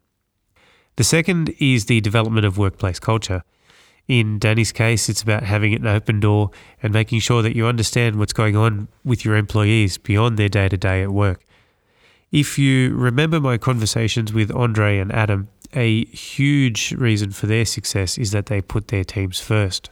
The 0.97 1.03
second 1.03 1.53
is 1.59 1.85
the 1.85 2.01
development 2.01 2.45
of 2.45 2.57
workplace 2.57 2.99
culture. 2.99 3.43
In 4.07 4.37
Danny's 4.37 4.71
case, 4.71 5.09
it's 5.09 5.21
about 5.21 5.43
having 5.43 5.73
an 5.73 5.87
open 5.87 6.19
door 6.19 6.51
and 6.81 6.93
making 6.93 7.19
sure 7.19 7.41
that 7.41 7.55
you 7.55 7.65
understand 7.65 8.17
what's 8.17 8.33
going 8.33 8.55
on 8.55 8.87
with 9.03 9.25
your 9.25 9.35
employees 9.35 9.97
beyond 9.97 10.37
their 10.37 10.49
day 10.49 10.69
to 10.69 10.77
day 10.77 11.01
at 11.01 11.11
work. 11.11 11.45
If 12.31 12.59
you 12.59 12.95
remember 12.95 13.39
my 13.39 13.57
conversations 13.57 14.31
with 14.31 14.51
Andre 14.51 14.99
and 14.99 15.11
Adam, 15.11 15.47
a 15.73 16.05
huge 16.05 16.91
reason 16.93 17.31
for 17.31 17.47
their 17.47 17.65
success 17.65 18.17
is 18.17 18.31
that 18.31 18.45
they 18.45 18.61
put 18.61 18.89
their 18.89 19.03
teams 19.03 19.39
first. 19.39 19.89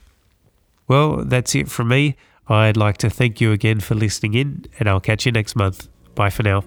Well, 0.88 1.24
that's 1.26 1.56
it 1.56 1.70
from 1.70 1.88
me. 1.90 2.16
I'd 2.48 2.78
like 2.78 2.98
to 2.98 3.10
thank 3.10 3.40
you 3.40 3.52
again 3.52 3.80
for 3.80 3.96
listening 3.96 4.34
in, 4.34 4.66
and 4.80 4.90
I'll 4.90 5.00
catch 5.00 5.26
you 5.26 5.32
next 5.32 5.56
month. 5.56 5.88
Bye 6.16 6.30
for 6.30 6.44
now. 6.44 6.64